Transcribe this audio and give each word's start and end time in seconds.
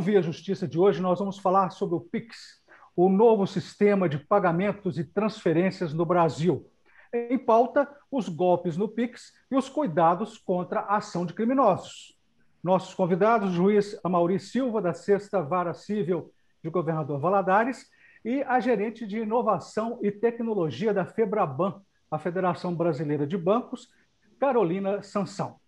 No 0.00 0.06
Via 0.06 0.22
Justiça 0.22 0.66
de 0.66 0.78
hoje, 0.78 0.98
nós 0.98 1.18
vamos 1.18 1.38
falar 1.38 1.68
sobre 1.68 1.94
o 1.94 2.00
PIX, 2.00 2.62
o 2.96 3.10
novo 3.10 3.46
sistema 3.46 4.08
de 4.08 4.18
pagamentos 4.18 4.98
e 4.98 5.04
transferências 5.04 5.92
no 5.92 6.06
Brasil. 6.06 6.66
Em 7.12 7.38
pauta, 7.38 7.86
os 8.10 8.26
golpes 8.26 8.78
no 8.78 8.88
PIX 8.88 9.30
e 9.50 9.56
os 9.56 9.68
cuidados 9.68 10.38
contra 10.38 10.80
a 10.80 10.96
ação 10.96 11.26
de 11.26 11.34
criminosos. 11.34 12.18
Nossos 12.64 12.94
convidados, 12.94 13.52
juiz 13.52 14.00
Amauri 14.02 14.40
Silva, 14.40 14.80
da 14.80 14.94
Sexta 14.94 15.42
Vara 15.42 15.74
Civil 15.74 16.32
de 16.64 16.70
Governador 16.70 17.20
Valadares, 17.20 17.84
e 18.24 18.42
a 18.44 18.58
gerente 18.58 19.06
de 19.06 19.18
Inovação 19.18 19.98
e 20.00 20.10
Tecnologia 20.10 20.94
da 20.94 21.04
FEBRABAN, 21.04 21.78
a 22.10 22.18
Federação 22.18 22.74
Brasileira 22.74 23.26
de 23.26 23.36
Bancos, 23.36 23.90
Carolina 24.38 25.02
Sansão. 25.02 25.59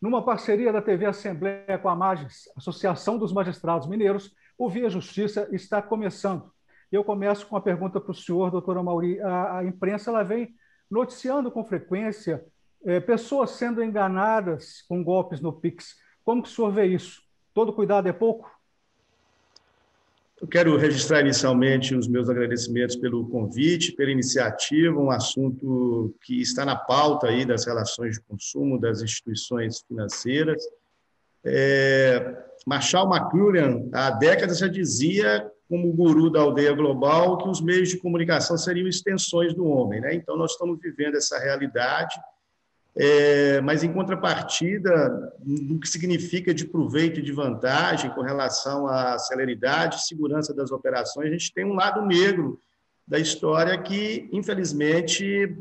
Numa 0.00 0.24
parceria 0.24 0.72
da 0.72 0.82
TV 0.82 1.06
Assembleia 1.06 1.78
com 1.78 1.88
a 1.88 1.96
Magis, 1.96 2.48
Associação 2.56 3.18
dos 3.18 3.32
Magistrados 3.32 3.86
Mineiros, 3.86 4.34
o 4.58 4.68
Via 4.68 4.88
Justiça 4.88 5.48
está 5.52 5.80
começando. 5.80 6.52
Eu 6.90 7.02
começo 7.02 7.46
com 7.46 7.56
a 7.56 7.60
pergunta 7.60 8.00
para 8.00 8.12
o 8.12 8.14
senhor, 8.14 8.50
doutor 8.50 8.80
Mauri. 8.82 9.20
A, 9.20 9.58
a, 9.58 9.64
imprensa 9.64 10.10
ela 10.10 10.22
vem 10.22 10.54
noticiando 10.90 11.50
com 11.50 11.64
frequência 11.64 12.44
é, 12.84 13.00
pessoas 13.00 13.50
sendo 13.50 13.82
enganadas 13.82 14.82
com 14.88 15.02
golpes 15.02 15.40
no 15.40 15.52
Pix. 15.52 15.96
Como 16.22 16.42
que 16.42 16.48
o 16.48 16.52
senhor 16.52 16.70
vê 16.70 16.86
isso? 16.86 17.22
Todo 17.52 17.72
cuidado 17.72 18.08
é 18.08 18.12
pouco? 18.12 18.50
Eu 20.44 20.48
quero 20.48 20.76
registrar 20.76 21.22
inicialmente 21.22 21.94
os 21.94 22.06
meus 22.06 22.28
agradecimentos 22.28 22.96
pelo 22.96 23.26
convite, 23.30 23.92
pela 23.92 24.10
iniciativa, 24.10 25.00
um 25.00 25.10
assunto 25.10 26.14
que 26.22 26.38
está 26.38 26.66
na 26.66 26.76
pauta 26.76 27.28
aí 27.28 27.46
das 27.46 27.64
relações 27.64 28.16
de 28.16 28.20
consumo 28.20 28.78
das 28.78 29.00
instituições 29.00 29.80
financeiras. 29.88 30.62
É, 31.42 32.36
Marshall 32.66 33.08
McLuhan, 33.08 33.88
há 33.90 34.10
décadas, 34.10 34.58
já 34.58 34.68
dizia, 34.68 35.50
como 35.66 35.90
guru 35.94 36.28
da 36.28 36.42
aldeia 36.42 36.74
global, 36.74 37.38
que 37.38 37.48
os 37.48 37.62
meios 37.62 37.88
de 37.88 37.96
comunicação 37.96 38.58
seriam 38.58 38.86
extensões 38.86 39.54
do 39.54 39.64
homem. 39.64 40.02
Né? 40.02 40.14
Então, 40.14 40.36
nós 40.36 40.52
estamos 40.52 40.78
vivendo 40.78 41.16
essa 41.16 41.38
realidade 41.38 42.14
é, 42.96 43.60
mas, 43.60 43.82
em 43.82 43.92
contrapartida, 43.92 45.32
no 45.44 45.80
que 45.80 45.88
significa 45.88 46.54
de 46.54 46.64
proveito 46.64 47.18
e 47.18 47.22
de 47.22 47.32
vantagem 47.32 48.10
com 48.10 48.22
relação 48.22 48.86
à 48.86 49.18
celeridade 49.18 49.96
e 49.96 50.02
segurança 50.02 50.54
das 50.54 50.70
operações, 50.70 51.28
a 51.28 51.32
gente 51.32 51.52
tem 51.52 51.64
um 51.64 51.74
lado 51.74 52.06
negro 52.06 52.58
da 53.06 53.18
história 53.18 53.76
que, 53.82 54.28
infelizmente, 54.32 55.56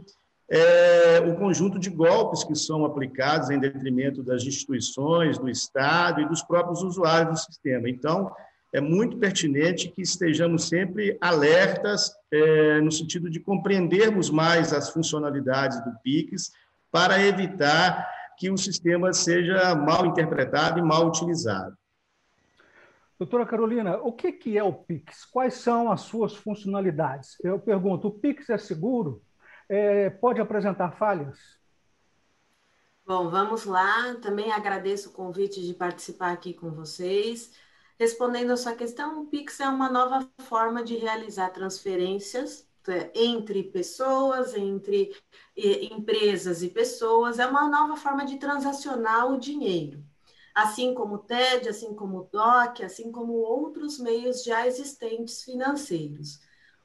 é 0.48 1.20
o 1.26 1.36
conjunto 1.36 1.80
de 1.80 1.90
golpes 1.90 2.44
que 2.44 2.56
são 2.56 2.86
aplicados 2.86 3.50
em 3.50 3.60
detrimento 3.60 4.22
das 4.22 4.44
instituições, 4.44 5.40
do 5.40 5.50
Estado 5.50 6.22
e 6.22 6.30
dos 6.30 6.44
próprios 6.44 6.84
usuários 6.84 7.32
do 7.32 7.46
sistema. 7.46 7.90
Então, 7.90 8.32
é 8.72 8.80
muito 8.80 9.18
pertinente 9.18 9.90
que 9.90 10.02
estejamos 10.02 10.68
sempre 10.68 11.18
alertas 11.22 12.12
é, 12.32 12.82
no 12.82 12.92
sentido 12.92 13.30
de 13.30 13.40
compreendermos 13.40 14.30
mais 14.30 14.74
as 14.74 14.90
funcionalidades 14.90 15.84
do 15.84 15.92
PIX, 16.04 16.52
para 16.94 17.20
evitar 17.26 18.08
que 18.38 18.52
o 18.52 18.58
sistema 18.58 19.12
seja 19.12 19.74
mal 19.74 20.06
interpretado 20.06 20.78
e 20.78 20.82
mal 20.84 21.08
utilizado. 21.08 21.76
Doutora 23.18 23.48
Carolina, 23.48 23.98
o 23.98 24.14
que 24.14 24.56
é 24.56 24.64
o 24.64 24.72
PIX? 24.72 25.26
Quais 25.26 25.56
são 25.56 25.92
as 25.92 26.02
suas 26.02 26.36
funcionalidades? 26.36 27.36
Eu 27.44 27.60
pergunto, 27.60 28.10
o 28.10 28.12
PIX 28.12 28.48
é 28.52 28.58
seguro? 28.60 29.24
É, 29.68 30.12
pode 30.12 30.40
apresentar 30.40 30.92
falhas? 30.92 31.40
Bom, 33.04 33.28
vamos 33.28 33.66
lá. 33.66 34.14
Também 34.22 34.52
agradeço 34.52 35.10
o 35.10 35.14
convite 35.14 35.66
de 35.66 35.74
participar 35.74 36.32
aqui 36.32 36.54
com 36.54 36.70
vocês. 36.70 37.58
Respondendo 37.98 38.52
a 38.52 38.58
sua 38.58 38.74
questão, 38.76 39.24
o 39.24 39.26
Pix 39.26 39.60
é 39.60 39.68
uma 39.68 39.90
nova 39.90 40.30
forma 40.42 40.84
de 40.84 40.96
realizar 40.98 41.50
transferências 41.50 42.68
entre 43.16 43.64
pessoas, 43.64 44.54
entre 44.56 45.16
empresas 45.56 46.64
e 46.64 46.70
pessoas, 46.70 47.40
é 47.40 47.46
uma 47.46 47.70
nova 47.70 47.96
forma 47.96 48.26
de 48.26 48.38
transacionar 48.38 49.32
o 49.32 49.40
dinheiro. 49.40 50.04
Assim 50.54 50.94
como 50.94 51.16
o 51.16 51.20
TED, 51.20 51.70
assim 51.70 51.96
como 51.96 52.20
o 52.20 52.30
DOC, 52.32 52.84
assim 52.84 53.12
como 53.12 53.34
outros 53.34 53.98
meios 53.98 54.44
já 54.44 54.68
existentes 54.68 55.44
financeiros. 55.44 56.40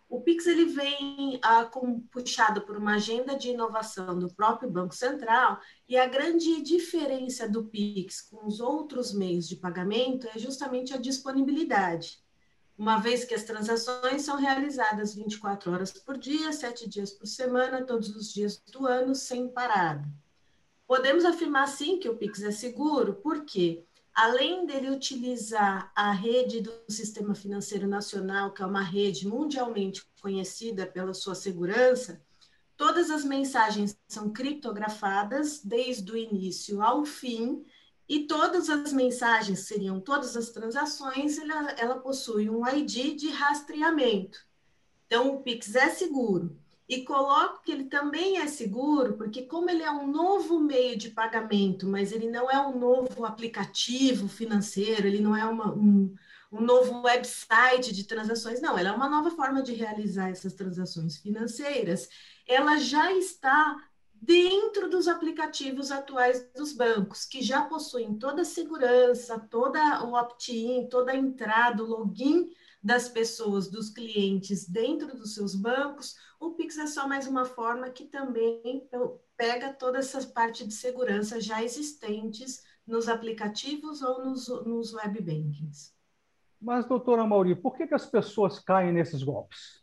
O 0.09 0.23
Pix 0.23 0.47
ele 0.47 0.65
vem 0.65 1.39
ah, 1.43 1.67
com, 1.67 2.01
puxado 2.01 2.63
por 2.63 2.79
uma 2.79 2.95
agenda 2.95 3.37
de 3.37 3.51
inovação 3.51 4.19
do 4.19 4.33
próprio 4.33 4.71
Banco 4.71 4.95
Central 4.95 5.61
e 5.87 5.99
a 5.99 6.07
grande 6.07 6.63
diferença 6.63 7.47
do 7.47 7.65
Pix 7.65 8.23
com 8.23 8.47
os 8.47 8.59
outros 8.59 9.13
meios 9.13 9.47
de 9.47 9.57
pagamento 9.57 10.27
é 10.29 10.39
justamente 10.39 10.95
a 10.95 10.97
disponibilidade 10.97 12.23
uma 12.79 12.99
vez 12.99 13.25
que 13.25 13.35
as 13.35 13.43
transações 13.43 14.23
são 14.23 14.37
realizadas 14.37 15.13
24 15.13 15.73
horas 15.73 15.93
por 15.93 16.17
dia, 16.17 16.53
sete 16.53 16.89
dias 16.89 17.11
por 17.11 17.27
semana, 17.27 17.85
todos 17.85 18.15
os 18.15 18.33
dias 18.33 18.63
do 18.71 18.87
ano, 18.87 19.17
sem 19.17 19.49
parada. 19.49 20.09
Podemos 20.87 21.25
afirmar 21.25 21.67
sim 21.67 21.99
que 21.99 22.09
o 22.09 22.17
Pix 22.17 22.41
é 22.43 22.53
seguro, 22.53 23.15
porque 23.15 23.85
além 24.15 24.65
dele 24.65 24.91
utilizar 24.91 25.91
a 25.95 26.13
rede 26.13 26.61
do 26.61 26.73
Sistema 26.89 27.35
Financeiro 27.35 27.89
Nacional, 27.89 28.53
que 28.53 28.63
é 28.63 28.67
uma 28.67 28.83
rede 28.83 29.27
mundialmente 29.27 30.07
conhecida 30.23 30.87
pela 30.87 31.13
sua 31.13 31.35
segurança, 31.35 32.23
todas 32.77 33.11
as 33.11 33.25
mensagens 33.25 33.99
são 34.07 34.31
criptografadas 34.31 35.61
desde 35.65 36.13
o 36.13 36.17
início 36.17 36.81
ao 36.81 37.05
fim 37.05 37.67
e 38.09 38.27
todas 38.27 38.71
as 38.71 38.93
mensagens 38.93 39.61
seriam 39.61 40.01
todas 40.01 40.37
as 40.37 40.51
transações, 40.51 41.39
ela, 41.39 41.71
ela 41.73 41.99
possui 41.99 42.49
um 42.49 42.67
ID 42.67 43.15
de 43.15 43.29
rastreamento. 43.29 44.39
Então, 45.07 45.35
o 45.35 45.43
Pix 45.43 45.75
é 45.75 45.89
seguro. 45.91 46.59
E 46.89 47.05
coloco 47.05 47.63
que 47.63 47.71
ele 47.71 47.85
também 47.85 48.39
é 48.39 48.47
seguro, 48.47 49.19
porque 49.19 49.43
como 49.43 49.69
ele 49.69 49.83
é 49.83 49.91
um 49.91 50.07
novo 50.07 50.59
meio 50.59 50.97
de 50.97 51.11
pagamento, 51.11 51.87
mas 51.87 52.13
ele 52.13 52.31
não 52.31 52.51
é 52.51 52.59
um 52.67 52.79
novo 52.79 53.27
aplicativo 53.27 54.27
financeiro, 54.27 55.07
ele 55.07 55.21
não 55.21 55.37
é 55.37 55.45
uma, 55.45 55.71
um, 55.75 56.15
um 56.51 56.63
novo 56.63 57.03
website 57.03 57.95
de 57.95 58.05
transações, 58.05 58.63
não, 58.63 58.79
ela 58.79 58.89
é 58.89 58.93
uma 58.93 59.09
nova 59.09 59.31
forma 59.31 59.63
de 59.63 59.75
realizar 59.75 60.31
essas 60.31 60.55
transações 60.55 61.19
financeiras, 61.19 62.09
ela 62.47 62.79
já 62.79 63.13
está 63.13 63.77
dentro 64.21 64.89
dos 64.89 65.09
aplicativos 65.09 65.91
atuais 65.91 66.51
dos 66.55 66.73
bancos, 66.73 67.25
que 67.25 67.43
já 67.43 67.63
possuem 67.63 68.19
toda 68.19 68.43
a 68.43 68.45
segurança, 68.45 69.39
toda 69.39 70.05
o 70.05 70.15
opt-in, 70.15 70.89
toda 70.89 71.13
a 71.13 71.17
entrada, 71.17 71.83
o 71.83 71.87
login 71.87 72.51
das 72.83 73.09
pessoas, 73.09 73.69
dos 73.69 73.91
clientes 73.91 74.69
dentro 74.69 75.17
dos 75.17 75.35
seus 75.35 75.55
bancos, 75.55 76.17
o 76.41 76.53
Pix 76.53 76.79
é 76.79 76.87
só 76.87 77.09
mais 77.09 77.27
uma 77.27 77.45
forma 77.45 77.91
que 77.91 78.05
também 78.05 78.89
pega 79.37 79.73
toda 79.73 79.99
essa 79.99 80.25
parte 80.29 80.67
de 80.67 80.73
segurança 80.73 81.41
já 81.41 81.63
existentes 81.63 82.63
nos 82.87 83.09
aplicativos 83.09 84.03
ou 84.03 84.25
nos, 84.25 84.49
nos 84.65 84.95
web 84.95 85.21
bankings. 85.21 85.93
Mas, 86.61 86.87
doutora 86.87 87.27
Mauri, 87.27 87.55
por 87.55 87.77
que, 87.77 87.87
que 87.87 87.95
as 87.95 88.07
pessoas 88.07 88.59
caem 88.59 88.93
nesses 88.93 89.23
golpes? 89.23 89.83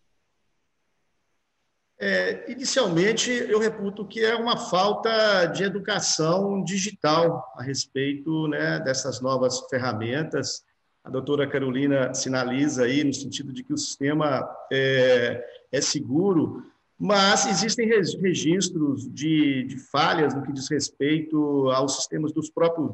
É, 1.97 2.51
inicialmente, 2.51 3.31
eu 3.31 3.57
reputo 3.57 4.05
que 4.05 4.19
é 4.19 4.35
uma 4.35 4.57
falta 4.57 5.45
de 5.45 5.63
educação 5.63 6.61
digital 6.61 7.53
a 7.55 7.63
respeito 7.63 8.47
né, 8.49 8.79
dessas 8.79 9.21
novas 9.21 9.61
ferramentas. 9.69 10.63
A 11.03 11.09
doutora 11.09 11.47
Carolina 11.47 12.13
sinaliza 12.13 12.83
aí 12.83 13.03
no 13.03 13.13
sentido 13.13 13.53
de 13.53 13.63
que 13.63 13.71
o 13.71 13.77
sistema 13.77 14.45
é, 14.71 15.41
é 15.71 15.79
seguro, 15.79 16.63
mas 16.99 17.45
existem 17.45 17.87
registros 17.87 19.09
de, 19.13 19.63
de, 19.63 19.77
falhas 19.77 20.33
no 20.33 20.43
que 20.43 20.51
diz 20.51 20.69
respeito 20.69 21.69
aos 21.69 21.95
sistemas 21.95 22.33
dos 22.33 22.49
próprios, 22.49 22.91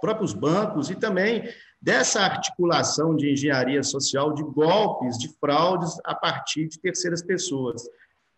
próprios 0.00 0.32
bancos 0.32 0.88
e 0.88 0.94
também 0.94 1.48
dessa 1.80 2.20
articulação 2.20 3.14
de 3.14 3.30
engenharia 3.30 3.82
social, 3.82 4.32
de 4.32 4.42
golpes, 4.42 5.18
de 5.18 5.28
fraudes 5.38 5.98
a 6.04 6.14
partir 6.14 6.68
de 6.68 6.78
terceiras 6.78 7.22
pessoas. 7.22 7.82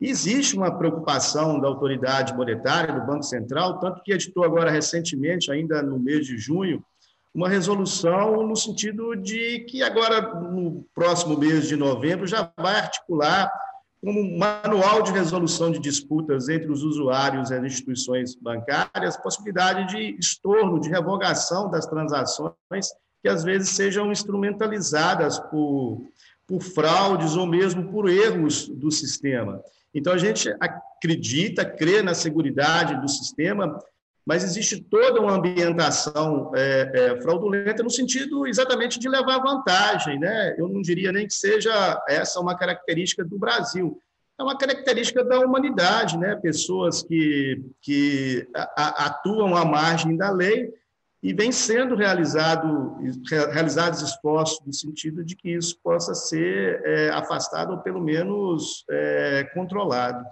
Existe 0.00 0.56
uma 0.56 0.70
preocupação 0.70 1.60
da 1.60 1.66
autoridade 1.66 2.34
monetária, 2.34 2.94
do 2.94 3.06
Banco 3.06 3.24
Central, 3.24 3.80
tanto 3.80 4.02
que 4.02 4.12
editou 4.12 4.44
agora 4.44 4.70
recentemente, 4.70 5.50
ainda 5.50 5.82
no 5.82 5.98
mês 5.98 6.24
de 6.24 6.38
junho, 6.38 6.84
uma 7.34 7.48
resolução 7.48 8.46
no 8.46 8.56
sentido 8.56 9.14
de 9.16 9.60
que 9.68 9.82
agora, 9.82 10.20
no 10.50 10.84
próximo 10.94 11.36
mês 11.36 11.68
de 11.68 11.76
novembro, 11.76 12.26
já 12.26 12.50
vai 12.56 12.76
articular 12.76 13.50
um 14.02 14.38
manual 14.38 15.02
de 15.02 15.10
resolução 15.10 15.72
de 15.72 15.80
disputas 15.80 16.48
entre 16.48 16.70
os 16.70 16.84
usuários 16.84 17.50
e 17.50 17.54
as 17.54 17.64
instituições 17.64 18.36
bancárias, 18.36 19.16
possibilidade 19.16 19.88
de 19.88 20.16
estorno, 20.18 20.80
de 20.80 20.88
revogação 20.88 21.68
das 21.68 21.86
transações 21.86 22.54
que 23.20 23.28
às 23.28 23.42
vezes 23.42 23.70
sejam 23.70 24.12
instrumentalizadas 24.12 25.40
por, 25.40 26.02
por 26.48 26.62
fraudes 26.62 27.36
ou 27.36 27.46
mesmo 27.46 27.92
por 27.92 28.08
erros 28.08 28.66
do 28.66 28.90
sistema. 28.90 29.62
Então, 29.94 30.14
a 30.14 30.18
gente 30.18 30.48
acredita, 30.58 31.64
crê 31.64 32.02
na 32.02 32.14
segurança 32.14 32.94
do 32.94 33.08
sistema, 33.08 33.78
mas 34.26 34.44
existe 34.44 34.80
toda 34.80 35.20
uma 35.20 35.36
ambientação 35.36 36.50
é, 36.54 36.90
é, 36.94 37.20
fraudulenta 37.20 37.82
no 37.82 37.90
sentido 37.90 38.46
exatamente 38.46 38.98
de 38.98 39.08
levar 39.08 39.38
vantagem. 39.38 40.18
Né? 40.18 40.54
Eu 40.58 40.68
não 40.68 40.80
diria 40.80 41.12
nem 41.12 41.26
que 41.26 41.34
seja 41.34 42.02
essa 42.08 42.40
uma 42.40 42.56
característica 42.56 43.24
do 43.24 43.38
Brasil, 43.38 43.98
é 44.38 44.42
uma 44.42 44.56
característica 44.56 45.24
da 45.24 45.40
humanidade, 45.40 46.16
né? 46.16 46.36
pessoas 46.36 47.02
que, 47.02 47.60
que 47.82 48.46
atuam 48.54 49.56
à 49.56 49.64
margem 49.64 50.16
da 50.16 50.30
lei 50.30 50.72
e 51.22 51.32
vem 51.32 51.50
sendo 51.50 51.96
realizado, 51.96 52.96
realizados 53.52 54.02
esforços 54.02 54.64
no 54.64 54.72
sentido 54.72 55.24
de 55.24 55.34
que 55.34 55.50
isso 55.50 55.78
possa 55.82 56.14
ser 56.14 56.80
é, 56.84 57.10
afastado 57.10 57.72
ou 57.72 57.78
pelo 57.78 58.00
menos 58.00 58.84
é, 58.88 59.44
controlado. 59.52 60.24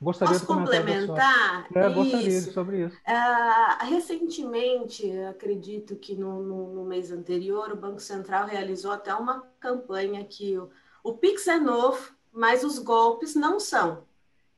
Gostaria 0.00 0.34
Posso 0.34 0.40
de 0.40 0.46
complementar? 0.46 1.66
É, 1.74 1.88
gostaria 1.88 2.40
sobre 2.42 2.84
isso. 2.84 2.96
Uh, 2.96 3.86
recentemente, 3.86 5.10
acredito 5.22 5.96
que 5.96 6.14
no, 6.14 6.42
no, 6.42 6.74
no, 6.74 6.84
mês 6.84 7.10
anterior, 7.10 7.72
o 7.72 7.76
Banco 7.76 8.00
Central 8.00 8.46
realizou 8.46 8.92
até 8.92 9.14
uma 9.14 9.42
campanha 9.58 10.22
que 10.22 10.58
o, 10.58 10.68
o 11.02 11.14
Pix 11.14 11.48
é 11.48 11.58
novo, 11.58 12.14
mas 12.30 12.62
os 12.62 12.78
golpes 12.78 13.34
não 13.34 13.58
são. 13.58 14.05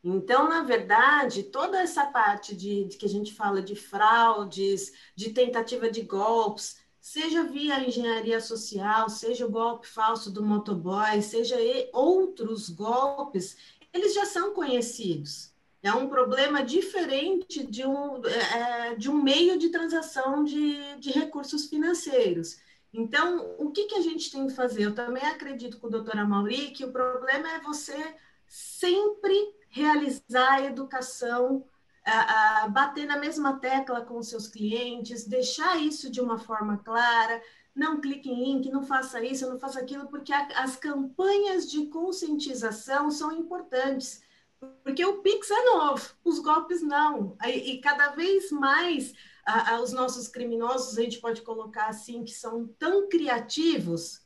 Então, 0.02 0.48
na 0.48 0.62
verdade, 0.62 1.42
toda 1.42 1.80
essa 1.80 2.06
parte 2.06 2.54
de, 2.54 2.84
de, 2.84 2.96
que 2.96 3.06
a 3.06 3.08
gente 3.08 3.34
fala 3.34 3.60
de 3.60 3.74
fraudes, 3.74 4.92
de 5.14 5.30
tentativa 5.30 5.90
de 5.90 6.02
golpes, 6.02 6.80
seja 7.00 7.44
via 7.44 7.84
engenharia 7.84 8.40
social, 8.40 9.08
seja 9.08 9.46
o 9.46 9.50
golpe 9.50 9.88
falso 9.88 10.30
do 10.30 10.42
motoboy, 10.42 11.20
seja 11.22 11.56
outros 11.92 12.68
golpes, 12.68 13.56
eles 13.92 14.14
já 14.14 14.24
são 14.24 14.54
conhecidos. 14.54 15.52
É 15.82 15.92
um 15.92 16.08
problema 16.08 16.62
diferente 16.62 17.64
de 17.64 17.86
um, 17.86 18.24
é, 18.26 18.94
de 18.96 19.08
um 19.08 19.22
meio 19.22 19.58
de 19.58 19.70
transação 19.70 20.44
de, 20.44 20.96
de 20.96 21.10
recursos 21.10 21.66
financeiros. 21.66 22.58
Então, 22.92 23.54
o 23.58 23.70
que, 23.70 23.84
que 23.84 23.94
a 23.94 24.00
gente 24.00 24.30
tem 24.30 24.46
que 24.46 24.54
fazer? 24.54 24.82
Eu 24.82 24.94
também 24.94 25.22
acredito 25.24 25.78
com 25.78 25.86
o 25.86 25.90
doutor 25.90 26.18
Amauri 26.18 26.70
que 26.70 26.84
o 26.84 26.92
problema 26.92 27.48
é 27.52 27.60
você 27.60 28.14
sempre 28.46 29.34
realizar 29.68 30.54
a 30.54 30.64
educação, 30.64 31.64
a, 32.04 32.64
a 32.64 32.68
bater 32.68 33.06
na 33.06 33.18
mesma 33.18 33.58
tecla 33.58 34.00
com 34.02 34.22
seus 34.22 34.48
clientes, 34.48 35.26
deixar 35.26 35.76
isso 35.76 36.10
de 36.10 36.20
uma 36.20 36.38
forma 36.38 36.78
clara, 36.78 37.42
não 37.74 38.00
clique 38.00 38.28
em 38.28 38.44
link, 38.44 38.70
não 38.70 38.82
faça 38.82 39.22
isso, 39.22 39.48
não 39.48 39.58
faça 39.58 39.80
aquilo, 39.80 40.08
porque 40.08 40.32
a, 40.32 40.46
as 40.56 40.76
campanhas 40.76 41.70
de 41.70 41.86
conscientização 41.86 43.10
são 43.10 43.30
importantes. 43.32 44.22
Porque 44.82 45.04
o 45.04 45.22
Pix 45.22 45.48
é 45.50 45.64
novo, 45.66 46.14
os 46.24 46.40
golpes 46.40 46.82
não. 46.82 47.36
E, 47.44 47.74
e 47.74 47.80
cada 47.80 48.08
vez 48.08 48.50
mais 48.50 49.14
a, 49.46 49.74
a, 49.74 49.80
os 49.80 49.92
nossos 49.92 50.26
criminosos, 50.26 50.98
a 50.98 51.02
gente 51.02 51.20
pode 51.20 51.42
colocar 51.42 51.86
assim, 51.86 52.24
que 52.24 52.32
são 52.32 52.66
tão 52.78 53.08
criativos, 53.08 54.20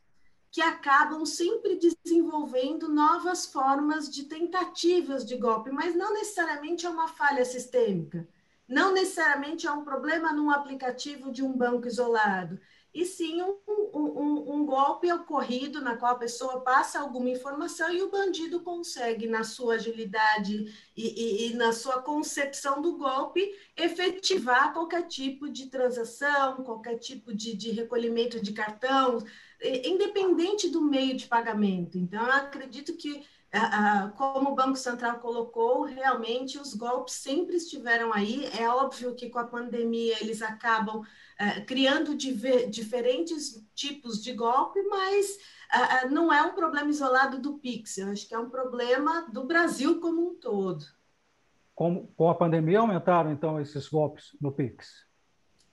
que 0.53 0.61
acabam 0.61 1.25
sempre 1.25 1.77
desenvolvendo 1.77 2.87
novas 2.87 3.47
formas 3.47 4.09
de 4.11 4.25
tentativas 4.25 5.25
de 5.25 5.35
golpe, 5.35 5.71
mas 5.71 5.97
não 5.97 6.13
necessariamente 6.13 6.85
é 6.85 6.91
uma 6.91 7.09
falha 7.09 7.43
sistêmica, 7.43 8.29
não 8.69 8.93
necessariamente 8.93 9.67
é 9.67 9.73
um 9.73 9.83
problema 9.83 10.31
num 10.31 10.51
aplicativo 10.51 11.33
de 11.33 11.43
um 11.43 11.57
banco 11.57 11.89
isolado, 11.89 12.61
e 12.95 13.07
sim 13.07 13.41
um, 13.41 13.57
um, 13.67 14.55
um, 14.55 14.67
golpe 14.67 15.11
ocorrido 15.11 15.81
na 15.81 15.97
qual 15.97 16.13
a 16.13 16.19
pessoa 16.19 16.61
passa 16.61 17.01
alguma 17.01 17.31
informação 17.31 17.91
e 17.91 18.03
o 18.03 18.11
bandido 18.11 18.61
consegue, 18.61 19.27
na 19.27 19.45
sua 19.45 19.77
agilidade 19.77 20.67
e, 20.95 21.47
e, 21.47 21.51
e 21.51 21.55
na 21.55 21.73
sua 21.73 22.03
concepção 22.03 22.83
do 22.83 22.99
golpe, 22.99 23.51
efetivar 23.75 24.75
qualquer 24.75 25.07
tipo 25.07 25.49
de 25.49 25.69
transação, 25.69 26.63
qualquer 26.63 26.99
tipo 26.99 27.35
de, 27.35 27.57
de 27.57 27.71
recolhimento 27.71 28.43
de 28.43 28.53
cartão, 28.53 29.25
independente 29.63 30.69
do 30.69 30.81
meio 30.81 31.17
de 31.17 31.27
pagamento. 31.27 31.97
Então, 31.97 32.25
eu 32.25 32.33
acredito 32.33 32.97
que, 32.97 33.25
como 34.17 34.51
o 34.51 34.55
Banco 34.55 34.77
Central 34.77 35.19
colocou, 35.21 35.83
realmente 35.83 36.59
os 36.59 36.75
golpes 36.75 37.15
sempre 37.15 37.57
estiveram 37.57 38.13
aí. 38.13 38.47
É 38.59 38.69
óbvio 38.69 39.15
que 39.15 39.31
com 39.31 39.39
a 39.39 39.45
pandemia 39.45 40.17
eles 40.21 40.43
acabam 40.43 41.03
é, 41.39 41.61
criando 41.61 42.17
diferentes 42.17 43.65
tipos 43.75 44.23
de 44.23 44.33
golpe, 44.33 44.83
mas 44.83 45.39
não 46.11 46.33
é 46.33 46.43
um 46.43 46.55
problema 46.55 46.91
isolado 46.91 47.39
do 47.39 47.59
Pix. 47.59 47.99
Eu 47.99 48.09
acho 48.09 48.27
que 48.29 48.35
é 48.35 48.39
um 48.39 48.51
problema 48.51 49.27
do 49.33 49.45
Brasil 49.45 50.01
como 50.01 50.31
um 50.31 50.35
todo. 50.35 50.85
Com, 51.75 52.07
com 52.09 52.29
a 52.29 52.35
pandemia 52.35 52.81
aumentaram, 52.81 53.33
então, 53.33 53.61
esses 53.61 53.89
golpes 53.89 54.37
no 54.41 54.53
Pix? 54.53 55.07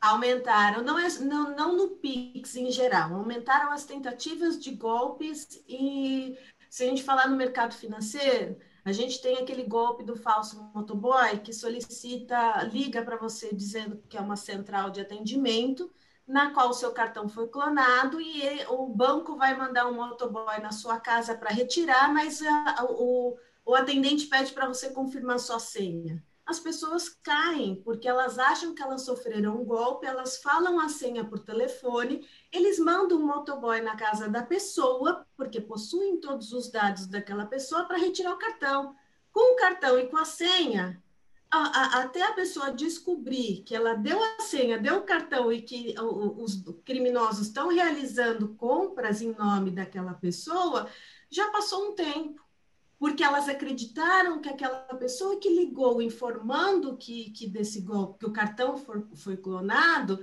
Aumentaram, 0.01 0.81
não, 0.81 0.97
é, 0.97 1.09
não, 1.19 1.55
não 1.55 1.75
no 1.75 1.89
PIX 1.97 2.55
em 2.55 2.71
geral, 2.71 3.13
aumentaram 3.13 3.71
as 3.71 3.83
tentativas 3.83 4.57
de 4.57 4.71
golpes 4.71 5.61
e 5.67 6.37
se 6.69 6.83
a 6.83 6.87
gente 6.87 7.03
falar 7.03 7.27
no 7.27 7.35
mercado 7.35 7.73
financeiro, 7.73 8.57
a 8.85 8.93
gente 8.93 9.21
tem 9.21 9.37
aquele 9.37 9.63
golpe 9.63 10.03
do 10.03 10.15
falso 10.15 10.71
motoboy 10.73 11.39
que 11.39 11.51
solicita, 11.51 12.63
liga 12.63 13.03
para 13.03 13.17
você 13.17 13.53
dizendo 13.53 14.01
que 14.07 14.17
é 14.17 14.21
uma 14.21 14.37
central 14.37 14.89
de 14.89 15.01
atendimento, 15.01 15.91
na 16.25 16.53
qual 16.53 16.69
o 16.69 16.73
seu 16.73 16.93
cartão 16.93 17.27
foi 17.27 17.47
clonado 17.47 18.21
e 18.21 18.41
ele, 18.41 18.65
o 18.67 18.87
banco 18.87 19.35
vai 19.35 19.57
mandar 19.57 19.87
um 19.87 19.95
motoboy 19.95 20.61
na 20.61 20.71
sua 20.71 20.99
casa 20.99 21.35
para 21.35 21.49
retirar, 21.49 22.13
mas 22.13 22.41
a, 22.41 22.85
o, 22.87 23.35
o 23.65 23.75
atendente 23.75 24.27
pede 24.27 24.53
para 24.53 24.67
você 24.67 24.91
confirmar 24.91 25.39
sua 25.39 25.59
senha 25.59 26.23
as 26.49 26.59
pessoas 26.59 27.07
caem, 27.09 27.75
porque 27.75 28.07
elas 28.07 28.39
acham 28.39 28.73
que 28.73 28.81
elas 28.81 29.03
sofreram 29.03 29.61
um 29.61 29.63
golpe, 29.63 30.07
elas 30.07 30.41
falam 30.41 30.79
a 30.79 30.89
senha 30.89 31.23
por 31.23 31.37
telefone, 31.37 32.27
eles 32.51 32.79
mandam 32.79 33.19
um 33.19 33.25
motoboy 33.25 33.79
na 33.81 33.95
casa 33.95 34.27
da 34.27 34.41
pessoa, 34.41 35.23
porque 35.37 35.61
possuem 35.61 36.19
todos 36.19 36.51
os 36.51 36.71
dados 36.71 37.05
daquela 37.05 37.45
pessoa, 37.45 37.85
para 37.85 37.99
retirar 37.99 38.33
o 38.33 38.39
cartão. 38.39 38.95
Com 39.31 39.53
o 39.53 39.57
cartão 39.57 39.99
e 39.99 40.07
com 40.07 40.17
a 40.17 40.25
senha, 40.25 40.99
a, 41.51 41.59
a, 41.59 42.01
até 42.01 42.23
a 42.23 42.33
pessoa 42.33 42.73
descobrir 42.73 43.61
que 43.61 43.75
ela 43.75 43.93
deu 43.93 44.19
a 44.19 44.41
senha, 44.41 44.79
deu 44.79 44.97
o 44.97 45.03
cartão 45.03 45.53
e 45.53 45.61
que 45.61 45.93
os 45.99 46.63
criminosos 46.83 47.45
estão 47.45 47.67
realizando 47.67 48.55
compras 48.55 49.21
em 49.21 49.35
nome 49.35 49.69
daquela 49.69 50.15
pessoa, 50.15 50.89
já 51.29 51.51
passou 51.51 51.91
um 51.91 51.93
tempo 51.93 52.41
porque 52.99 53.23
elas 53.23 53.47
acreditaram 53.47 54.41
que 54.41 54.49
aquela 54.49 54.79
pessoa 54.95 55.39
que 55.39 55.49
ligou 55.49 56.01
informando 56.01 56.97
que, 56.97 57.31
que 57.31 57.47
desse 57.47 57.79
golpe, 57.81 58.19
que 58.19 58.25
o 58.25 58.33
cartão 58.33 58.77
for, 58.77 59.07
foi 59.15 59.37
clonado, 59.37 60.19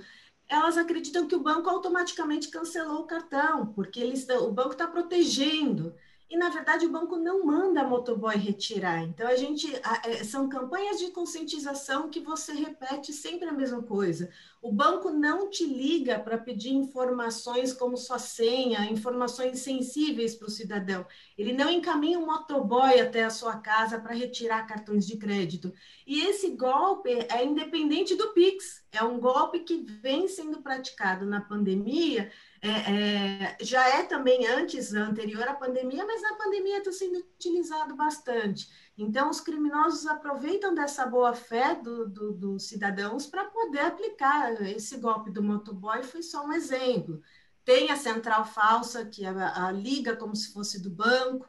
elas 0.47 0.77
acreditam 0.77 1.27
que 1.27 1.35
o 1.35 1.41
banco 1.41 1.69
automaticamente 1.69 2.49
cancelou 2.49 2.99
o 2.99 3.07
cartão, 3.07 3.73
porque 3.73 3.99
eles, 3.99 4.29
o 4.29 4.51
banco 4.51 4.73
está 4.73 4.87
protegendo 4.87 5.93
e 6.29 6.35
na 6.35 6.49
verdade 6.49 6.85
o 6.85 6.91
banco 6.91 7.15
não 7.15 7.45
manda 7.45 7.81
a 7.81 7.87
motoboy 7.87 8.35
retirar. 8.35 9.01
Então 9.03 9.27
a 9.27 9.35
gente 9.35 9.73
é, 10.03 10.23
são 10.23 10.49
campanhas 10.49 10.99
de 10.99 11.11
conscientização 11.11 12.09
que 12.09 12.19
você 12.19 12.53
repete 12.53 13.13
sempre 13.13 13.47
a 13.47 13.53
mesma 13.53 13.81
coisa. 13.81 14.29
O 14.61 14.71
banco 14.71 15.09
não 15.09 15.49
te 15.49 15.65
liga 15.65 16.19
para 16.19 16.37
pedir 16.37 16.73
informações 16.73 17.71
como 17.71 17.95
sua 17.95 18.19
senha, 18.19 18.91
informações 18.91 19.59
sensíveis 19.59 20.35
para 20.35 20.47
o 20.47 20.51
cidadão. 20.51 21.05
Ele 21.37 21.53
não 21.53 21.69
encaminha 21.69 22.19
um 22.19 22.25
motoboy 22.25 22.99
até 22.99 23.23
a 23.23 23.29
sua 23.29 23.57
casa 23.57 23.99
para 23.99 24.13
retirar 24.13 24.67
cartões 24.67 25.07
de 25.07 25.15
crédito. 25.15 25.71
E 26.05 26.21
esse 26.21 26.49
golpe 26.51 27.09
é 27.09 27.45
independente 27.45 28.15
do 28.15 28.33
Pix. 28.33 28.83
É 28.91 29.01
um 29.03 29.19
golpe 29.19 29.59
que 29.59 29.77
vem 29.77 30.27
sendo 30.27 30.61
praticado 30.61 31.25
na 31.25 31.39
pandemia 31.39 32.29
é, 32.61 32.69
é, 32.69 33.57
já 33.61 33.87
é 33.87 34.03
também 34.03 34.47
antes, 34.47 34.93
anterior 34.93 35.47
à 35.47 35.53
pandemia, 35.53 36.05
mas 36.05 36.21
na 36.21 36.35
pandemia 36.35 36.79
está 36.79 36.91
sendo 36.91 37.19
utilizado 37.19 37.95
bastante. 37.95 38.67
Então, 38.97 39.29
os 39.29 39.39
criminosos 39.39 40.07
aproveitam 40.07 40.73
dessa 40.73 41.05
boa-fé 41.05 41.75
dos 41.75 42.11
do, 42.11 42.33
do 42.33 42.59
cidadãos 42.59 43.27
para 43.27 43.45
poder 43.45 43.81
aplicar. 43.81 44.59
Esse 44.63 44.97
golpe 44.97 45.29
do 45.29 45.43
motoboy 45.43 46.03
foi 46.03 46.23
só 46.23 46.45
um 46.45 46.53
exemplo. 46.53 47.21
Tem 47.63 47.91
a 47.91 47.95
central 47.95 48.45
falsa, 48.45 49.05
que 49.05 49.25
a, 49.25 49.67
a 49.67 49.71
liga 49.71 50.15
como 50.15 50.35
se 50.35 50.51
fosse 50.51 50.81
do 50.81 50.89
banco, 50.89 51.47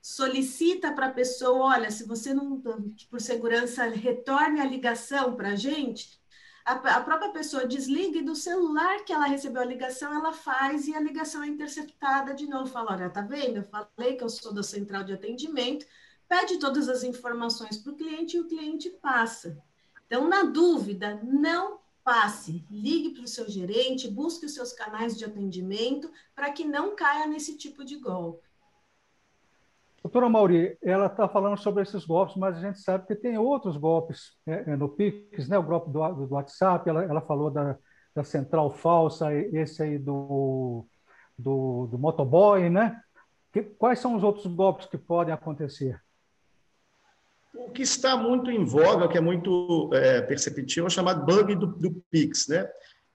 solicita 0.00 0.92
para 0.92 1.06
a 1.06 1.12
pessoa: 1.12 1.76
olha, 1.76 1.90
se 1.90 2.04
você 2.04 2.34
não, 2.34 2.60
por 3.10 3.20
segurança, 3.20 3.84
retorne 3.84 4.60
a 4.60 4.64
ligação 4.64 5.36
para 5.36 5.50
a 5.50 5.56
gente, 5.56 6.17
a, 6.68 6.96
a 6.96 7.00
própria 7.00 7.30
pessoa 7.30 7.66
desliga 7.66 8.18
e 8.18 8.24
do 8.24 8.36
celular 8.36 9.02
que 9.04 9.12
ela 9.12 9.26
recebeu 9.26 9.62
a 9.62 9.64
ligação, 9.64 10.12
ela 10.12 10.32
faz 10.32 10.86
e 10.86 10.94
a 10.94 11.00
ligação 11.00 11.42
é 11.42 11.46
interceptada 11.46 12.34
de 12.34 12.46
novo. 12.46 12.70
Fala, 12.70 12.92
olha, 12.92 13.08
tá 13.08 13.22
vendo? 13.22 13.56
Eu 13.56 13.64
falei 13.64 14.16
que 14.16 14.22
eu 14.22 14.28
sou 14.28 14.52
da 14.52 14.62
central 14.62 15.02
de 15.02 15.14
atendimento, 15.14 15.86
pede 16.28 16.58
todas 16.58 16.88
as 16.88 17.02
informações 17.02 17.78
para 17.78 17.92
o 17.92 17.96
cliente 17.96 18.36
e 18.36 18.40
o 18.40 18.46
cliente 18.46 18.90
passa. 18.90 19.56
Então, 20.06 20.28
na 20.28 20.42
dúvida, 20.42 21.18
não 21.22 21.80
passe, 22.04 22.66
ligue 22.70 23.10
para 23.10 23.24
o 23.24 23.28
seu 23.28 23.48
gerente, 23.48 24.08
busque 24.08 24.46
os 24.46 24.54
seus 24.54 24.72
canais 24.72 25.16
de 25.16 25.24
atendimento 25.24 26.10
para 26.34 26.50
que 26.50 26.64
não 26.64 26.94
caia 26.94 27.26
nesse 27.26 27.56
tipo 27.56 27.84
de 27.84 27.96
golpe. 27.96 28.47
Doutora 30.02 30.28
Mauri, 30.28 30.78
ela 30.82 31.06
está 31.06 31.28
falando 31.28 31.58
sobre 31.58 31.82
esses 31.82 32.04
golpes, 32.04 32.36
mas 32.36 32.56
a 32.56 32.60
gente 32.60 32.80
sabe 32.80 33.06
que 33.06 33.16
tem 33.16 33.36
outros 33.36 33.76
golpes 33.76 34.36
é, 34.46 34.72
é 34.72 34.76
no 34.76 34.88
Pix, 34.88 35.48
né? 35.48 35.58
o 35.58 35.62
golpe 35.62 35.90
do, 35.90 36.26
do 36.26 36.34
WhatsApp, 36.34 36.88
ela, 36.88 37.02
ela 37.02 37.20
falou 37.20 37.50
da, 37.50 37.76
da 38.14 38.22
central 38.22 38.70
falsa, 38.70 39.34
esse 39.34 39.82
aí 39.82 39.98
do, 39.98 40.86
do, 41.36 41.88
do 41.88 41.98
motoboy, 41.98 42.70
né? 42.70 43.00
Que, 43.52 43.62
quais 43.62 43.98
são 43.98 44.14
os 44.14 44.22
outros 44.22 44.46
golpes 44.46 44.86
que 44.86 44.98
podem 44.98 45.34
acontecer? 45.34 46.00
O 47.54 47.70
que 47.70 47.82
está 47.82 48.16
muito 48.16 48.50
em 48.50 48.64
voga, 48.64 49.08
que 49.08 49.18
é 49.18 49.20
muito 49.20 49.90
é, 49.92 50.20
perceptível, 50.22 50.84
é 50.84 50.86
o 50.86 50.90
chamado 50.90 51.26
bug 51.26 51.54
do, 51.56 51.66
do 51.66 52.02
Pix, 52.10 52.46
né? 52.48 52.68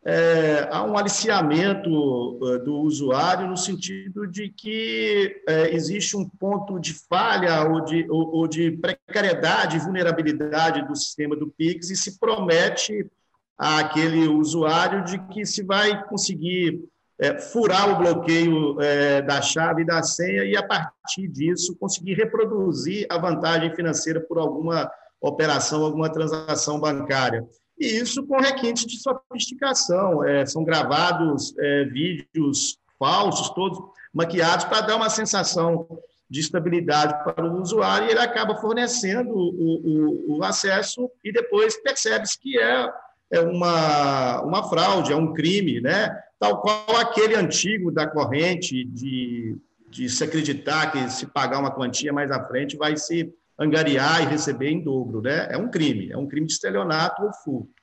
É, 0.06 0.68
há 0.70 0.84
um 0.84 0.98
aliciamento 0.98 2.40
é, 2.44 2.58
do 2.60 2.80
usuário 2.80 3.48
no 3.48 3.56
sentido 3.56 4.28
de 4.28 4.50
que 4.50 5.42
é, 5.48 5.74
existe 5.74 6.18
um 6.18 6.28
ponto 6.28 6.78
de 6.78 6.94
falha 6.94 7.64
ou 7.70 7.86
de, 7.86 8.06
ou, 8.10 8.36
ou 8.36 8.48
de 8.48 8.72
precariedade, 8.72 9.80
vulnerabilidade 9.80 10.86
do 10.86 10.96
sistema 10.96 11.38
do 11.38 11.48
Pix 11.48 11.90
e 11.90 11.96
se 11.96 12.20
promete 12.20 13.10
àquele 13.58 14.28
usuário 14.28 15.06
de 15.06 15.18
que 15.28 15.46
se 15.46 15.64
vai 15.64 16.06
conseguir 16.06 16.84
é, 17.18 17.40
furar 17.40 17.90
o 17.90 17.98
bloqueio 17.98 18.82
é, 18.82 19.22
da 19.22 19.42
chave 19.42 19.84
e 19.84 19.86
da 19.86 20.04
senha 20.04 20.44
e, 20.44 20.58
a 20.58 20.64
partir 20.64 21.30
disso, 21.30 21.78
conseguir 21.80 22.16
reproduzir 22.16 23.06
a 23.10 23.18
vantagem 23.18 23.74
financeira 23.74 24.20
por 24.20 24.38
alguma 24.38 24.92
operação, 25.22 25.86
alguma 25.86 26.12
transação 26.12 26.78
bancária 26.78 27.48
e 27.80 27.86
isso 27.86 28.26
com 28.26 28.38
requintes 28.38 28.86
de 28.86 29.00
sofisticação. 29.00 30.24
É, 30.24 30.46
são 30.46 30.64
gravados 30.64 31.54
é, 31.58 31.86
vídeos 31.86 32.78
falsos, 32.98 33.50
todos 33.50 33.80
maquiados, 34.14 34.66
para 34.66 34.82
dar 34.82 34.96
uma 34.96 35.10
sensação 35.10 35.88
de 36.30 36.40
estabilidade 36.40 37.24
para 37.24 37.46
o 37.46 37.62
usuário, 37.62 38.08
e 38.08 38.12
ele 38.12 38.20
acaba 38.20 38.56
fornecendo 38.56 39.32
o, 39.36 40.32
o, 40.34 40.38
o 40.38 40.44
acesso 40.44 41.10
e 41.24 41.32
depois 41.32 41.80
percebe-se 41.82 42.40
que 42.40 42.58
é, 42.58 42.90
é 43.32 43.40
uma, 43.40 44.42
uma 44.42 44.64
fraude, 44.68 45.12
é 45.12 45.16
um 45.16 45.34
crime, 45.34 45.80
né? 45.80 46.10
tal 46.40 46.62
qual 46.62 46.98
aquele 46.98 47.36
antigo 47.36 47.92
da 47.92 48.06
corrente 48.06 48.84
de, 48.84 49.56
de 49.90 50.10
se 50.10 50.24
acreditar 50.24 50.92
que 50.92 51.10
se 51.10 51.26
pagar 51.28 51.60
uma 51.60 51.72
quantia 51.72 52.12
mais 52.12 52.30
à 52.32 52.46
frente 52.46 52.76
vai 52.76 52.98
se 52.98 53.34
angariar 53.58 54.24
e 54.24 54.26
receber 54.26 54.70
em 54.70 54.84
dobro, 54.84 55.22
né? 55.22 55.48
É 55.52 55.58
um 55.58 55.70
crime, 55.70 56.12
é 56.12 56.18
um 56.18 56.28
crime 56.28 56.48
de 56.48 56.54
estelionato 56.54 57.24
ou 57.24 57.34
furto. 57.34 57.74